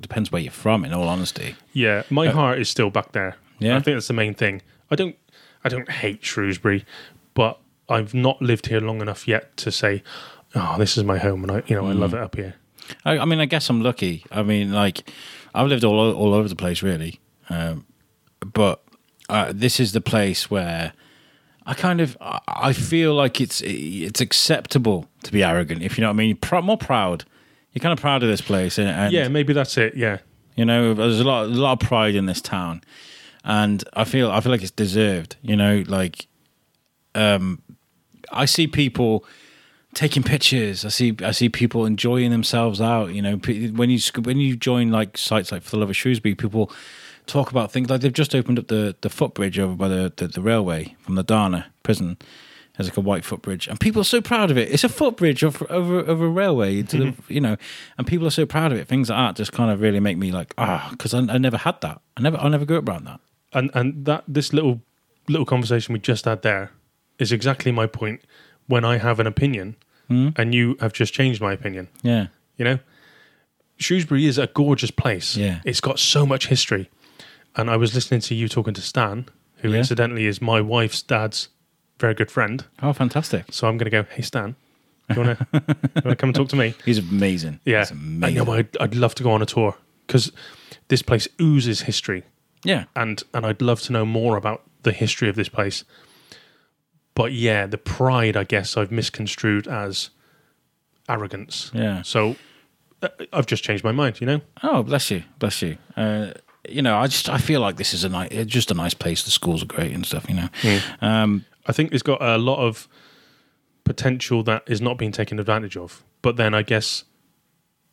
[0.00, 0.86] Depends where you're from.
[0.86, 1.54] In all honesty.
[1.74, 3.36] Yeah, my uh, heart is still back there.
[3.58, 3.76] Yeah?
[3.76, 4.62] I think that's the main thing.
[4.90, 5.16] I don't
[5.62, 6.84] I don't hate Shrewsbury,
[7.34, 7.58] but
[7.88, 10.02] I've not lived here long enough yet to say,
[10.54, 12.14] oh, this is my home, and I you know I love mm.
[12.14, 12.54] it up here.
[13.04, 14.24] I, I mean, I guess I'm lucky.
[14.32, 15.08] I mean, like,
[15.54, 17.20] I've lived all all over the place, really.
[17.48, 17.84] Um,
[18.54, 18.82] but
[19.28, 20.92] uh, this is the place where
[21.66, 26.08] I kind of I- feel like it's it's acceptable to be arrogant, if you know
[26.08, 26.36] what I mean.
[26.36, 27.24] Pr- more proud.
[27.72, 29.96] You're kind of proud of this place, and, and Yeah, maybe that's it.
[29.96, 30.18] Yeah,
[30.56, 32.82] you know, there's a lot, a lot of pride in this town,
[33.44, 35.36] and I feel, I feel like it's deserved.
[35.42, 36.26] You know, like,
[37.14, 37.62] um,
[38.32, 39.24] I see people
[39.94, 40.84] taking pictures.
[40.84, 43.12] I see, I see people enjoying themselves out.
[43.14, 46.34] You know, when you when you join like sites like For the Love of Shrewsbury,
[46.34, 46.70] people
[47.26, 50.28] talk about things like they've just opened up the the footbridge over by the the,
[50.28, 52.18] the railway from the Dana prison.
[52.76, 54.70] There's like a white footbridge, and people are so proud of it.
[54.70, 57.56] It's a footbridge over over, over a railway to the you know,
[57.98, 58.88] and people are so proud of it.
[58.88, 61.58] Things like that just kind of really make me like ah, because I, I never
[61.58, 62.00] had that.
[62.16, 63.20] I never I never grew up around that.
[63.52, 64.80] and and that this little
[65.28, 66.70] little conversation we just had there
[67.18, 68.22] is exactly my point.
[68.70, 69.74] When I have an opinion,
[70.08, 70.28] hmm?
[70.36, 72.78] and you have just changed my opinion, Yeah, you know,
[73.78, 75.36] Shrewsbury is a gorgeous place.
[75.36, 75.60] Yeah.
[75.64, 76.90] it's got so much history.
[77.56, 79.78] And I was listening to you talking to Stan, who Yeah.
[79.78, 81.48] incidentally is my wife's dad's
[81.98, 82.64] very good friend.
[82.82, 83.44] oh fantastic.
[83.50, 84.54] So I'm going to go, hey Stan,
[85.08, 86.74] you want to come and talk to me?
[86.84, 87.60] He's amazing.
[87.64, 88.34] Yeah, He's I amazing.
[88.36, 88.44] know.
[88.44, 90.30] but I'd, I'd love to go on a tour because
[90.88, 92.22] this place oozes history,
[92.64, 95.84] yeah, and and I'd love to know more about the history of this place.
[97.20, 100.08] But yeah, the pride, I guess, I've misconstrued as
[101.06, 101.70] arrogance.
[101.74, 102.00] yeah.
[102.02, 102.36] So
[103.02, 104.20] uh, I've just changed my mind.
[104.20, 105.76] You know, Oh, bless you, bless you.
[105.96, 106.32] Uh,
[106.68, 108.94] you know, I just I feel like this is a nice, it's just a nice
[108.94, 109.22] place.
[109.22, 110.24] The schools are great and stuff.
[110.30, 110.48] You know,
[111.02, 112.88] um, I think it's got a lot of
[113.84, 116.02] potential that is not being taken advantage of.
[116.22, 117.04] But then I guess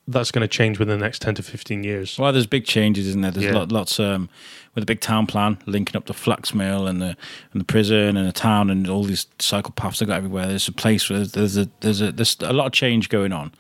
[0.08, 2.18] that's going to change within the next ten to fifteen years.
[2.18, 3.32] well, there's big changes, isn't there?
[3.32, 3.55] There's Yeah.
[3.60, 4.30] lot, lots um,
[4.74, 7.16] with the big town plan linking up the flax mill and the
[7.51, 10.47] and the prison and the town and all these cycle paths they got everywhere.
[10.47, 13.51] There's a place where there's a there's a there's a lot of change going on.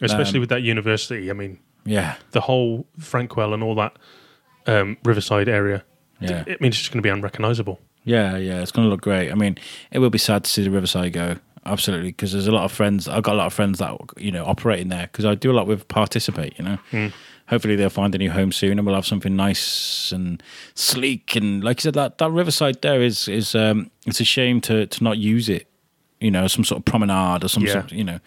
[0.00, 1.28] Especially Um, with that university.
[1.30, 3.96] I mean, Yeah, the whole Frankwell and all that
[4.66, 5.82] um, Riverside area.
[6.20, 6.44] yeah.
[6.46, 7.80] It means it's just going to be unrecognizable.
[8.04, 9.30] Yeah, yeah, it's going to look great.
[9.30, 9.58] I mean,
[9.90, 11.36] it will be sad to see the Riverside go.
[11.72, 13.08] Absolutely, because there's a lot of friends.
[13.08, 15.50] I've got a lot of friends that you know operate in there because I do
[15.50, 16.58] a lot with participate.
[16.58, 17.10] You know,
[17.46, 20.42] hopefully they'll find a new home soon and we'll have something nice and
[20.74, 21.36] sleek.
[21.36, 24.86] And like I said, that that Riverside there is is um, it's a shame to
[24.86, 25.66] to not use it.
[26.20, 27.72] You know, some sort of promenade or some Yeah.
[27.74, 27.92] sort.
[27.92, 28.18] You know,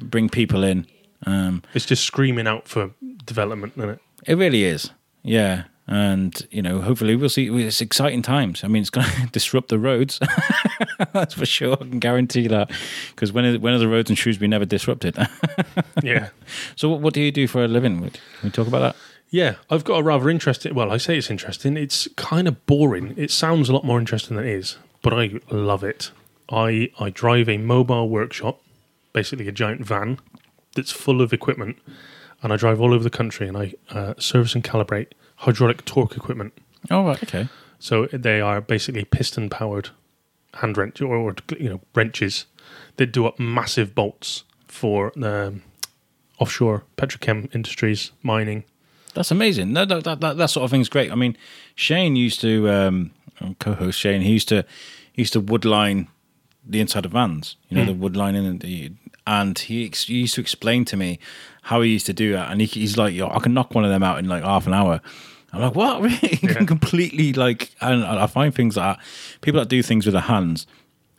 [0.00, 0.86] bring people in.
[1.26, 2.90] Um, It's just screaming out for
[3.24, 3.98] development, isn't it?
[4.26, 4.90] it really is.
[5.22, 5.64] Yeah.
[5.88, 7.48] And, you know, hopefully we'll see.
[7.64, 8.64] It's exciting times.
[8.64, 10.18] I mean, it's going to disrupt the roads.
[11.12, 11.74] That's for sure.
[11.74, 12.70] I can guarantee that.
[13.10, 15.16] Because when, is, when are the roads in Shrewsbury never disrupted?
[16.02, 16.28] Yeah.
[16.76, 17.98] so, what, what do you do for a living?
[17.98, 18.12] Can
[18.42, 18.96] we talk about that?
[19.30, 20.74] Yeah, I've got a rather interesting.
[20.74, 21.76] Well, I say it's interesting.
[21.76, 23.14] It's kind of boring.
[23.16, 26.10] It sounds a lot more interesting than it is, but I love it.
[26.50, 28.60] I I drive a mobile workshop,
[29.12, 30.18] basically a giant van
[30.74, 31.78] that's full of equipment,
[32.42, 36.16] and I drive all over the country and I uh, service and calibrate hydraulic torque
[36.16, 36.52] equipment.
[36.90, 37.22] Oh, right.
[37.22, 37.48] Okay.
[37.78, 39.90] So they are basically piston powered
[40.54, 42.46] hand wrench or, or you know wrenches
[42.96, 45.62] that do up massive bolts for um,
[46.38, 48.64] offshore petrochem industries, mining.
[49.14, 49.72] That's amazing.
[49.72, 51.10] No, that, that, that, that sort of thing's great.
[51.10, 51.36] I mean,
[51.74, 53.10] Shane used to, um,
[53.58, 54.64] co-host Shane, he used to,
[55.12, 56.08] he used to woodline
[56.66, 57.56] the inside of vans.
[57.70, 58.92] You know, the wood lining and the,
[59.26, 61.18] and he, ex- he used to explain to me
[61.62, 62.50] how he used to do that.
[62.50, 64.66] And he, he's like, "Yo, I can knock one of them out in like half
[64.66, 65.00] an hour."
[65.52, 66.22] I'm like, "What?
[66.42, 68.98] You can completely like?" And I find things that
[69.40, 70.66] people that do things with their hands.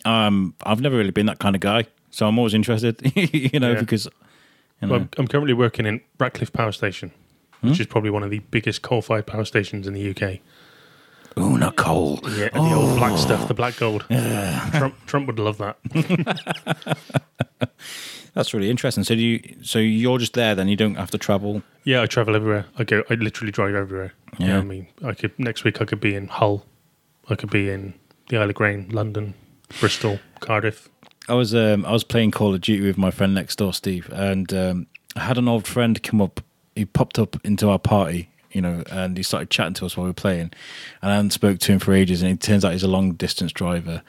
[0.05, 3.01] Um, I've never really been that kind of guy, so I'm always interested.
[3.15, 3.79] you know, Yeah.
[3.79, 4.05] because
[4.81, 7.11] you know, Well, I'm, I'm currently working in Ratcliffe Power Station,
[7.61, 10.39] which is probably one of the biggest coal-fired power stations in the UK.
[11.37, 12.19] Not coal.
[12.23, 14.05] Yeah, the old black stuff, the black gold.
[14.09, 15.77] Trump, Trump would love that.
[18.33, 19.03] That's really interesting.
[19.03, 19.55] So do you?
[19.63, 21.63] So you're just there, then you don't have to travel.
[21.85, 22.65] Yeah, I travel everywhere.
[22.77, 23.03] I go.
[23.09, 24.13] I literally drive everywhere.
[24.37, 24.59] You know Yeah.
[24.59, 25.81] I mean, I could next week.
[25.81, 26.63] I could be in Hull.
[27.29, 27.95] I could be in
[28.29, 29.33] the Isle of Grain, London,
[29.79, 30.87] Bristol, Cardiff.
[31.27, 34.07] I was um, I was playing Call of Duty with my friend next door, Steve,
[34.13, 36.41] and um, I had an old friend come up.
[36.75, 40.05] He popped up into our party, you know, and he started chatting to us while
[40.05, 40.51] we were playing.
[41.03, 43.51] And I spoke to him for ages, and it turns out he's a long distance
[43.51, 44.01] driver.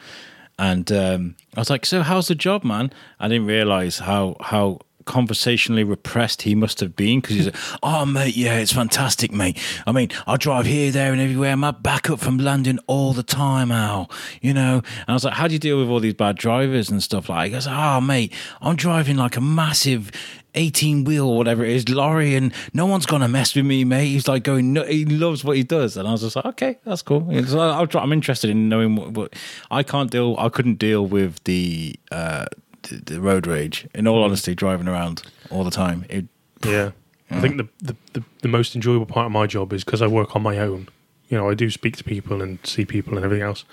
[0.59, 2.91] And um, I was like, "So how's the job, man?"
[3.21, 8.07] I didn't realize how how conversationally repressed he must have been because he's like, "Oh,
[8.07, 9.59] mate, yeah, it's fantastic, mate.
[9.87, 11.53] I mean, I drive here, there, and everywhere.
[11.53, 14.11] I'm back up from London all the time, Al.
[14.41, 16.91] You know." And I was like, "How do you deal with all these bad drivers
[16.91, 18.33] and stuff like?" He goes, "Oh, mate,
[18.63, 20.11] I'm driving like a massive."
[20.55, 24.07] 18 wheel or whatever it is lorry and no one's gonna mess with me mate
[24.07, 26.79] he's like going no, he loves what he does and i was just like okay
[26.85, 29.37] that's cool so try, i'm interested in knowing what, what
[29.71, 32.47] i can't deal i couldn't deal with the uh
[32.83, 36.27] the, the road rage in all honesty driving around all the time it,
[36.65, 36.91] Yeah,
[37.31, 40.07] I think the, the the the most enjoyable part of my job is because I
[40.07, 40.89] work on my own.
[41.29, 43.65] You know, I do speak to people and see people and everything else,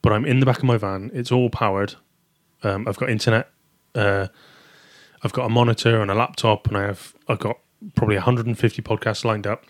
[0.00, 1.10] but I'm in the back of my van.
[1.12, 1.94] It's all powered.
[2.62, 3.50] Um, I've got internet.
[3.94, 4.28] Uh,
[5.24, 7.58] I've got a monitor and a laptop, and I have I've got
[7.94, 9.64] probably 150 podcasts lined up.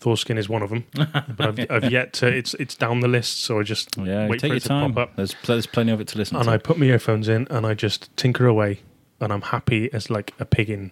[0.00, 2.26] Thorskin is one of them, but I've, I've yet to.
[2.26, 4.68] It's it's down the list, so I just yeah wait take for your it to
[4.68, 5.16] time pop up.
[5.16, 6.40] there's, there's plenty of it to listen to.
[6.40, 8.80] And to I put my earphones in, and I just tinker away,
[9.20, 10.90] and I'm happy as like a pig in.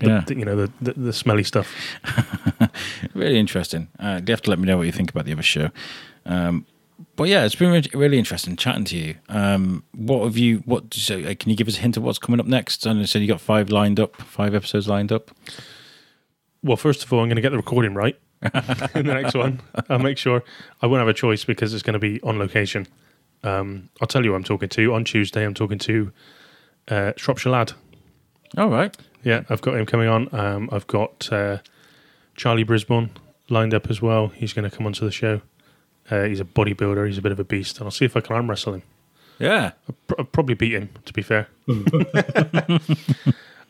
[0.00, 0.20] The, Yeah.
[0.24, 1.74] the- you know the, the the smelly stuff.
[3.14, 3.88] really interesting.
[3.98, 5.70] Uh, you have to let me know what you think about the other show.
[6.24, 6.64] Um,
[7.16, 9.14] but yeah, it's been re- really interesting chatting to you.
[9.28, 10.58] Um, what have you?
[10.58, 12.86] What so, uh, can you give us a hint of what's coming up next?
[12.86, 15.30] I know you said you got five lined up, five episodes lined up.
[16.62, 19.60] Well, first of all, I'm going to get the recording right in the next one.
[19.88, 20.42] I'll make sure
[20.82, 22.86] I won't have a choice because it's going to be on location.
[23.44, 24.94] Um, I'll tell you who I'm talking to.
[24.94, 26.12] On Tuesday, I'm talking to
[26.88, 27.72] uh, Shropshire Lad.
[28.56, 28.96] All right.
[29.22, 30.34] Yeah, I've got him coming on.
[30.34, 31.58] Um, I've got uh,
[32.34, 33.10] Charlie Brisbane
[33.48, 34.28] lined up as well.
[34.28, 35.42] He's going to come onto the show.
[36.10, 37.06] Uh, he's a bodybuilder.
[37.06, 38.82] He's a bit of a beast, and I'll see if I can arm wrestle him.
[39.38, 39.72] Yeah.
[40.06, 41.48] Pr- I'll probably beat him, to be fair.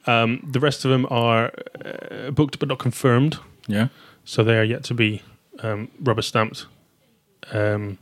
[0.06, 1.52] um, the rest of them are
[1.84, 3.38] uh, booked but not confirmed.
[3.66, 3.88] Yeah.
[4.24, 5.22] So they are yet to be
[5.60, 6.66] um, rubber stamped.
[7.52, 7.98] Um,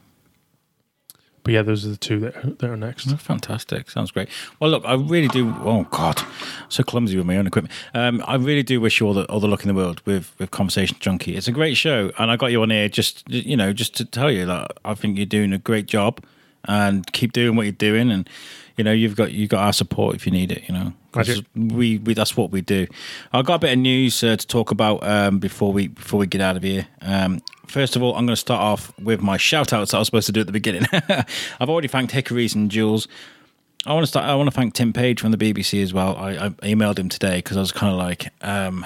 [1.46, 3.04] But yeah, those are the two that, that are next.
[3.04, 3.88] That's fantastic.
[3.88, 4.28] Sounds great.
[4.58, 5.54] Well, look, I really do.
[5.60, 6.20] Oh God,
[6.68, 7.72] so clumsy with my own equipment.
[7.94, 10.34] Um, I really do wish you all the all the luck in the world with
[10.40, 11.36] with Conversation Junkie.
[11.36, 14.04] It's a great show, and I got you on here just you know just to
[14.04, 16.20] tell you that I think you're doing a great job,
[16.64, 18.28] and keep doing what you're doing, and
[18.76, 20.64] you know you've got you've got our support if you need it.
[20.66, 20.92] You know,
[21.54, 22.88] we, we that's what we do.
[23.32, 26.26] I got a bit of news uh, to talk about um, before we before we
[26.26, 26.88] get out of here.
[27.02, 30.00] Um, first of all, I'm going to start off with my shout outs that I
[30.00, 30.86] was supposed to do at the beginning.
[30.92, 33.08] I've already thanked Hickory's and Jules.
[33.84, 34.26] I want to start.
[34.26, 36.16] I want to thank Tim Page from the BBC as well.
[36.16, 38.84] I, I emailed him today because I was kind of like, um,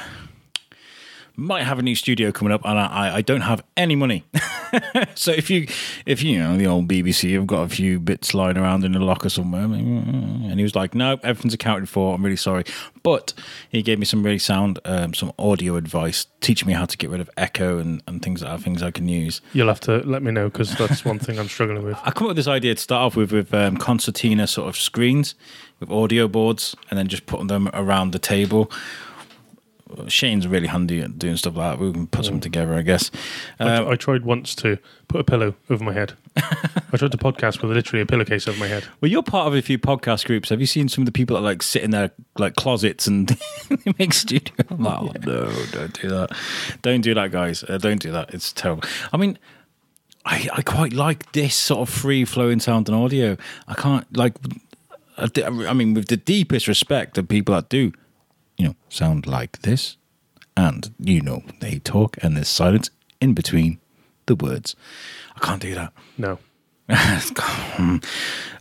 [1.41, 4.24] might have a new studio coming up, and I, I- don't have any money.
[5.14, 5.66] so if you,
[6.07, 8.99] if you know the old BBC, have got a few bits lying around in a
[9.05, 12.14] locker somewhere, and he was like, "No, everything's accounted for.
[12.14, 12.64] I'm really sorry,"
[13.03, 13.32] but
[13.68, 17.11] he gave me some really sound, um, some audio advice, teaching me how to get
[17.11, 19.41] rid of echo and, and things that are things I can use.
[19.53, 21.99] You'll have to let me know because that's one thing I'm struggling with.
[22.05, 24.76] I come up with this idea to start off with with um, concertina sort of
[24.76, 25.34] screens
[25.78, 28.70] with audio boards, and then just putting them around the table.
[30.09, 31.84] Shane's really handy at doing stuff like that.
[31.84, 33.11] We can put something together, I guess.
[33.59, 34.78] I, Um, I tried once to
[35.09, 36.14] put a pillow over my head.
[36.36, 38.84] I tried to podcast with literally a pillowcase over my head.
[39.01, 40.49] well, you're part of a few podcast groups.
[40.49, 43.28] Have you seen some of the people that like sit in their like closets and
[43.68, 44.55] they make studio?
[44.70, 46.30] I'm like, oh, no, don't do that.
[46.82, 47.64] Don't do that, guys.
[47.64, 48.32] Uh, don't do that.
[48.32, 48.84] It's terrible.
[49.12, 49.38] I mean,
[50.24, 53.36] I, I quite like this sort of free flowing sound and audio.
[53.66, 54.34] I can't like.
[55.16, 57.93] I I mean, with the deepest respect of people that do,
[58.61, 59.96] you know, sound like this,
[60.54, 63.80] and you know, they talk and there's silence in between
[64.26, 64.76] the words.
[65.34, 65.94] I can't do that.
[66.18, 66.38] No.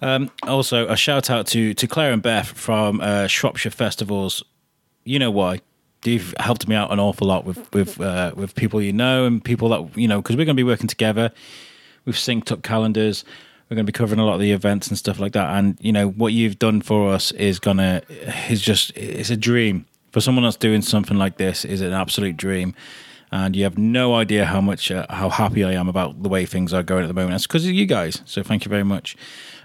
[0.02, 4.42] um, also, a shout out to to Claire and Beth from uh, Shropshire Festivals.
[5.04, 5.60] You know why?
[6.06, 9.44] You've helped me out an awful lot with with uh, with people you know and
[9.44, 11.34] people that you know because we're going to be working together.
[12.06, 13.26] We've synced up calendars.
[13.70, 15.56] We're going to be covering a lot of the events and stuff like that.
[15.56, 18.02] And you know what you've done for us is gonna
[18.50, 21.66] is just it's a dream for someone that's doing something like this.
[21.66, 22.74] Is an absolute dream
[23.32, 26.46] and you have no idea how much uh, how happy I am about the way
[26.46, 27.32] things are going at the moment.
[27.32, 28.22] That's because of you guys.
[28.26, 29.16] So thank you very much.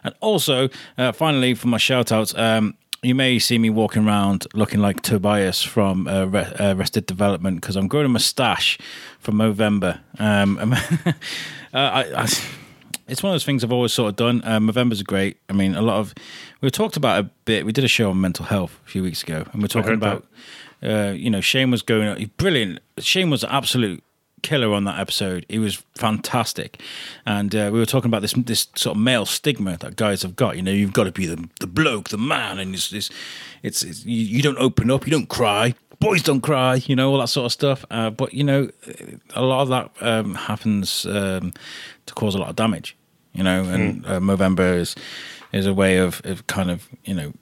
[0.03, 4.47] And also, uh, finally, for my shout outs, um, you may see me walking around
[4.55, 6.27] looking like Tobias from uh,
[6.59, 8.79] uh, Development because I'm growing a moustache
[9.19, 10.01] from November.
[10.19, 10.59] Um,
[11.07, 11.13] uh,
[11.73, 12.29] I, I,
[13.09, 14.43] it's one of those things I've always sort of done.
[14.45, 15.39] Um, November's great.
[15.49, 16.15] I mean, a lot of
[16.61, 17.67] we talked about a bit.
[17.67, 20.27] We did a show on mental health a few weeks ago, and we're talking about
[20.85, 22.81] uh, you know, Shane was going brilliant.
[22.99, 24.03] Shane was an absolute
[24.43, 25.47] killer on that episode.
[25.49, 26.81] He was fantastic,
[27.25, 30.37] and uh, we were talking about this this sort of male stigma that guys have
[30.37, 30.57] got.
[30.57, 33.11] You know, you've got to be the the bloke, the man, and it's it's,
[33.63, 35.75] it's, it's you, you don't open up, you don't cry.
[36.05, 37.85] Boys don't cry, you know all that sort of stuff.
[37.91, 38.71] Uh, but you know,
[39.35, 41.53] a lot of that um, happens um,
[42.07, 42.97] to cause a lot of damage.
[43.33, 44.95] You know, and uh, Movember is
[45.53, 47.33] is a way of, of kind of you know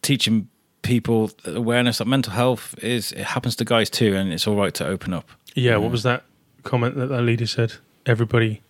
[0.00, 0.48] teaching
[0.82, 4.74] people awareness that mental health is it happens to guys too, and it's all right
[4.74, 5.28] to open up.
[5.54, 6.24] Yeah, what was that
[6.62, 7.74] comment that that leader said?
[8.06, 8.62] Everybody,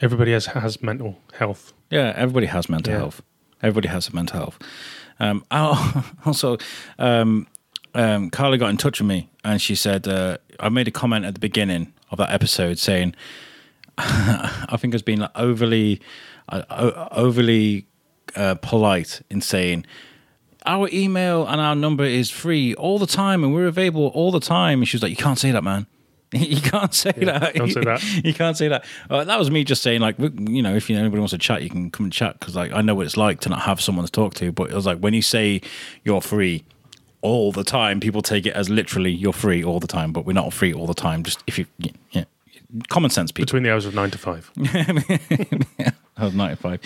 [0.00, 1.72] everybody has has mental health.
[1.90, 3.00] Yeah, everybody has mental Yeah.
[3.00, 3.20] health.
[3.62, 4.58] Everybody has mental health.
[5.20, 5.44] Um,
[6.24, 6.56] also,
[6.98, 7.46] um,
[7.94, 11.24] um, Carla got in touch with me and she said, uh, I made a comment
[11.24, 13.14] at the beginning of that episode saying,
[13.98, 16.00] I think it's been like overly,
[16.48, 17.86] uh, overly
[18.34, 19.86] uh, polite in saying,
[20.64, 24.40] our email and our number is free all the time and we're available all the
[24.40, 24.80] time.
[24.80, 25.86] And she was like, You can't say that, man.
[26.32, 27.54] you can't say that.
[27.54, 28.02] don't say that.
[28.24, 28.86] you can't say that.
[29.10, 31.62] Uh, that was me just saying, like, you know, if you anybody wants to chat,
[31.62, 33.82] you can come and chat because, like, I know what it's like to not have
[33.82, 34.50] someone to talk to.
[34.50, 35.60] But it was like when you say
[36.04, 36.64] you're free
[37.22, 40.12] all the time, people take it as literally you're free all the time.
[40.12, 41.22] But we're not free all the time.
[41.22, 41.66] Just if you,
[42.10, 42.24] yeah,
[42.88, 43.46] common sense, people.
[43.46, 44.50] Between the hours of nine to five.
[46.18, 46.80] Was 95.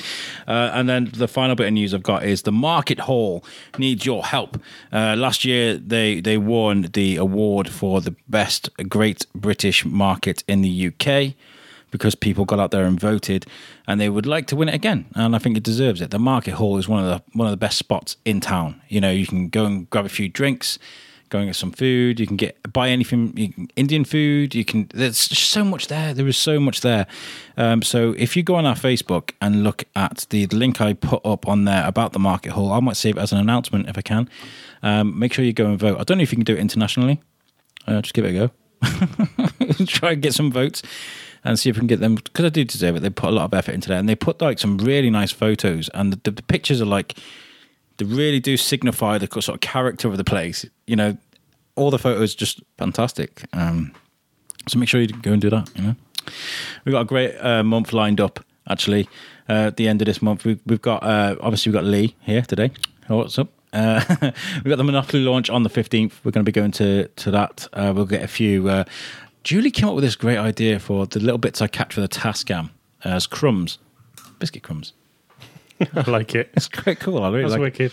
[0.47, 3.45] Uh, and then the final bit of news I've got is the Market Hall
[3.77, 4.59] needs your help.
[4.93, 10.63] Uh, last year, they, they won the award for the best Great British Market in
[10.63, 11.35] the UK
[11.91, 13.47] because people got out there and voted,
[13.87, 15.07] and they would like to win it again.
[15.15, 16.11] And I think it deserves it.
[16.11, 18.81] The Market Hall is one of the one of the best spots in town.
[18.89, 20.79] You know, you can go and grab a few drinks
[21.29, 22.21] go and get some food.
[22.21, 24.55] You can get buy anything can, Indian food.
[24.55, 24.89] You can.
[24.95, 26.15] There's so much there.
[26.15, 27.07] There is so much there.
[27.57, 30.93] Um, so if you go on our Facebook and look at the, the link I
[30.93, 33.89] put up on there about the market hall, I might save it as an announcement
[33.89, 34.29] if I can.
[34.83, 35.99] Um, make sure you go and vote.
[36.01, 37.21] I don't know if you can do it internationally.
[37.87, 38.51] Uh, just give it a go.
[39.87, 40.83] Try and get some votes
[41.47, 43.01] and see if we can get them because I do deserve it.
[43.01, 45.33] They put a lot of effort into that, and they put like some really nice
[45.33, 47.19] photos, and the, the pictures are like
[47.99, 50.67] they really do signify the sort of character of the place.
[50.87, 51.17] You know,
[51.77, 53.45] all the photos just fantastic.
[53.53, 53.93] Um,
[54.69, 55.71] so make sure you go and do that.
[55.77, 55.95] You know,
[56.85, 59.09] we've got a great uh, month lined up actually.
[59.49, 62.15] Uh, at the end of this month, we've, we've got uh, obviously we've got Lea
[62.23, 62.73] here today.
[63.07, 63.49] What's up?
[63.73, 64.03] Uh,
[64.57, 66.21] we've got the Monopoly launch on the fifteenth.
[66.25, 67.69] We're going to be going to to that.
[67.73, 68.69] Uh, we'll get a few.
[68.69, 68.85] Uh,
[69.47, 72.19] Julie came up with this great idea for the little bits I catch with the
[72.19, 72.71] Tascam
[73.05, 73.79] as crumbs,
[74.41, 74.93] biscuit crumbs.
[75.95, 76.51] I like it.
[76.55, 77.23] It's quite cool.
[77.23, 77.79] I really That's like.
[77.79, 77.93] it.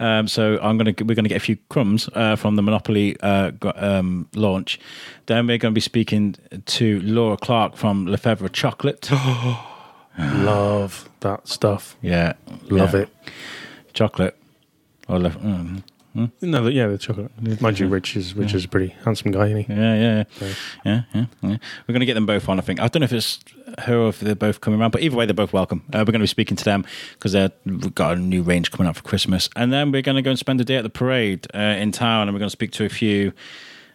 [0.00, 3.52] Um, so I'm gonna we're gonna get a few crumbs uh, from the Monopoly uh,
[3.76, 4.80] um, launch.
[5.26, 6.34] Then we're going to be speaking
[6.66, 9.08] to Laura Clark from Lefebvre Chocolate.
[10.18, 11.96] Love that stuff.
[12.02, 12.32] yeah,
[12.70, 13.02] Love yeah.
[13.02, 13.08] it.
[13.92, 14.36] Chocolate.
[15.06, 15.84] Or Lef- mm.
[16.42, 17.30] No, the, yeah, the chocolate.
[17.60, 19.72] Mind you, Rich is Rich is a pretty handsome guy, isn't he?
[19.72, 20.54] Yeah, yeah, Yeah.
[20.84, 21.56] yeah, yeah, yeah.
[21.86, 22.58] We're going to get them both on.
[22.58, 22.80] I think.
[22.80, 23.40] I don't know if it's
[23.78, 25.84] her or if they're both coming around, but either way, they're both welcome.
[25.92, 28.88] Uh, we're going to be speaking to them because they've got a new range coming
[28.88, 30.90] out for Christmas, and then we're going to go and spend a day at the
[30.90, 33.32] parade uh, in town, and we're going to speak to a few.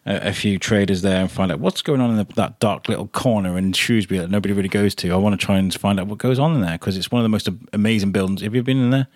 [0.05, 3.07] A few traders there and find out what's going on in the, that dark little
[3.07, 5.09] corner in Shrewsbury that nobody really goes to.
[5.11, 7.21] I want to try and find out what goes on in there because it's one
[7.21, 8.41] of the most amazing buildings.
[8.41, 9.07] Have you been in there?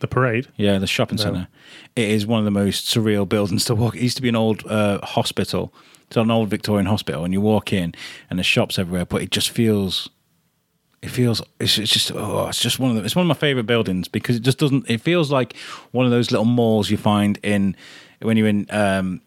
[0.00, 0.48] The parade.
[0.56, 1.22] Yeah, the shopping No.
[1.24, 1.48] centre.
[1.96, 3.96] It is one of the most surreal buildings to walk.
[3.96, 5.72] It used to be an old uh, hospital.
[6.06, 7.94] It's an old Victorian hospital, and you walk in,
[8.30, 9.04] and there's shops everywhere.
[9.04, 10.08] But it just feels,
[11.02, 13.34] it feels, it's, it's just, oh, it's just one of the, it's one of my
[13.34, 14.88] favourite buildings because it just doesn't.
[14.88, 15.56] It feels like
[15.90, 17.76] one of those little malls you find in
[18.22, 18.66] when you're in.
[18.70, 19.20] Um,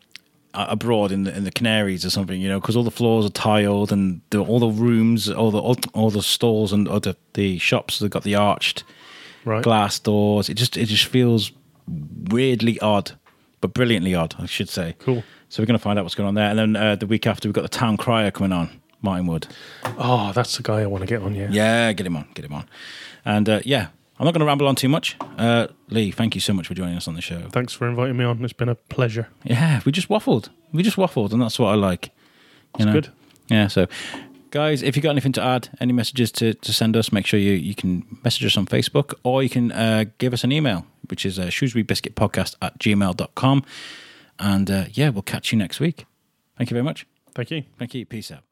[0.53, 3.29] abroad in the in the Canaries or something, you know, because all the floors are
[3.29, 7.15] tiled and the, all the rooms, all the all, all the stalls and all the,
[7.35, 8.83] the shops they've got the arched
[9.45, 9.63] Right.
[9.63, 10.49] glass doors.
[10.49, 11.51] It just it just feels
[11.87, 13.11] weirdly odd,
[13.59, 14.95] but brilliantly odd, I should say.
[14.99, 15.23] Cool.
[15.49, 17.27] So we're going to find out what's going on there, and then uh, the week
[17.27, 19.47] after we've got the town crier coming on, Martin Wood.
[19.97, 21.35] Oh, that's the guy I want to get on.
[21.35, 21.49] Yeah.
[21.51, 22.69] Yeah, get him on, get him on,
[23.25, 23.87] and uh, yeah,
[24.17, 25.17] I'm not going to ramble on too much.
[25.37, 27.41] Uh, Lea, thank you so much for joining us on the show.
[27.49, 28.43] Thanks for inviting me on.
[28.43, 29.27] It's been a pleasure.
[29.43, 30.49] Yeah, we just waffled.
[30.71, 32.11] We just waffled, and that's what I like.
[32.77, 32.93] You know?
[32.93, 33.09] good.
[33.49, 33.67] Yeah.
[33.67, 33.87] So,
[34.51, 37.39] guys, if you've got anything to add, any messages to, to send us, make sure
[37.39, 40.85] you, you can message us on Facebook or you can uh, give us an email,
[41.09, 43.65] which is uh, shrewsburybiscuitpodcast at gmail.com.
[44.39, 46.05] And uh, yeah, we'll catch you next week.
[46.57, 47.07] Thank you very much.
[47.33, 47.63] Thank you.
[47.79, 48.05] Thank you.
[48.05, 48.50] Peace out.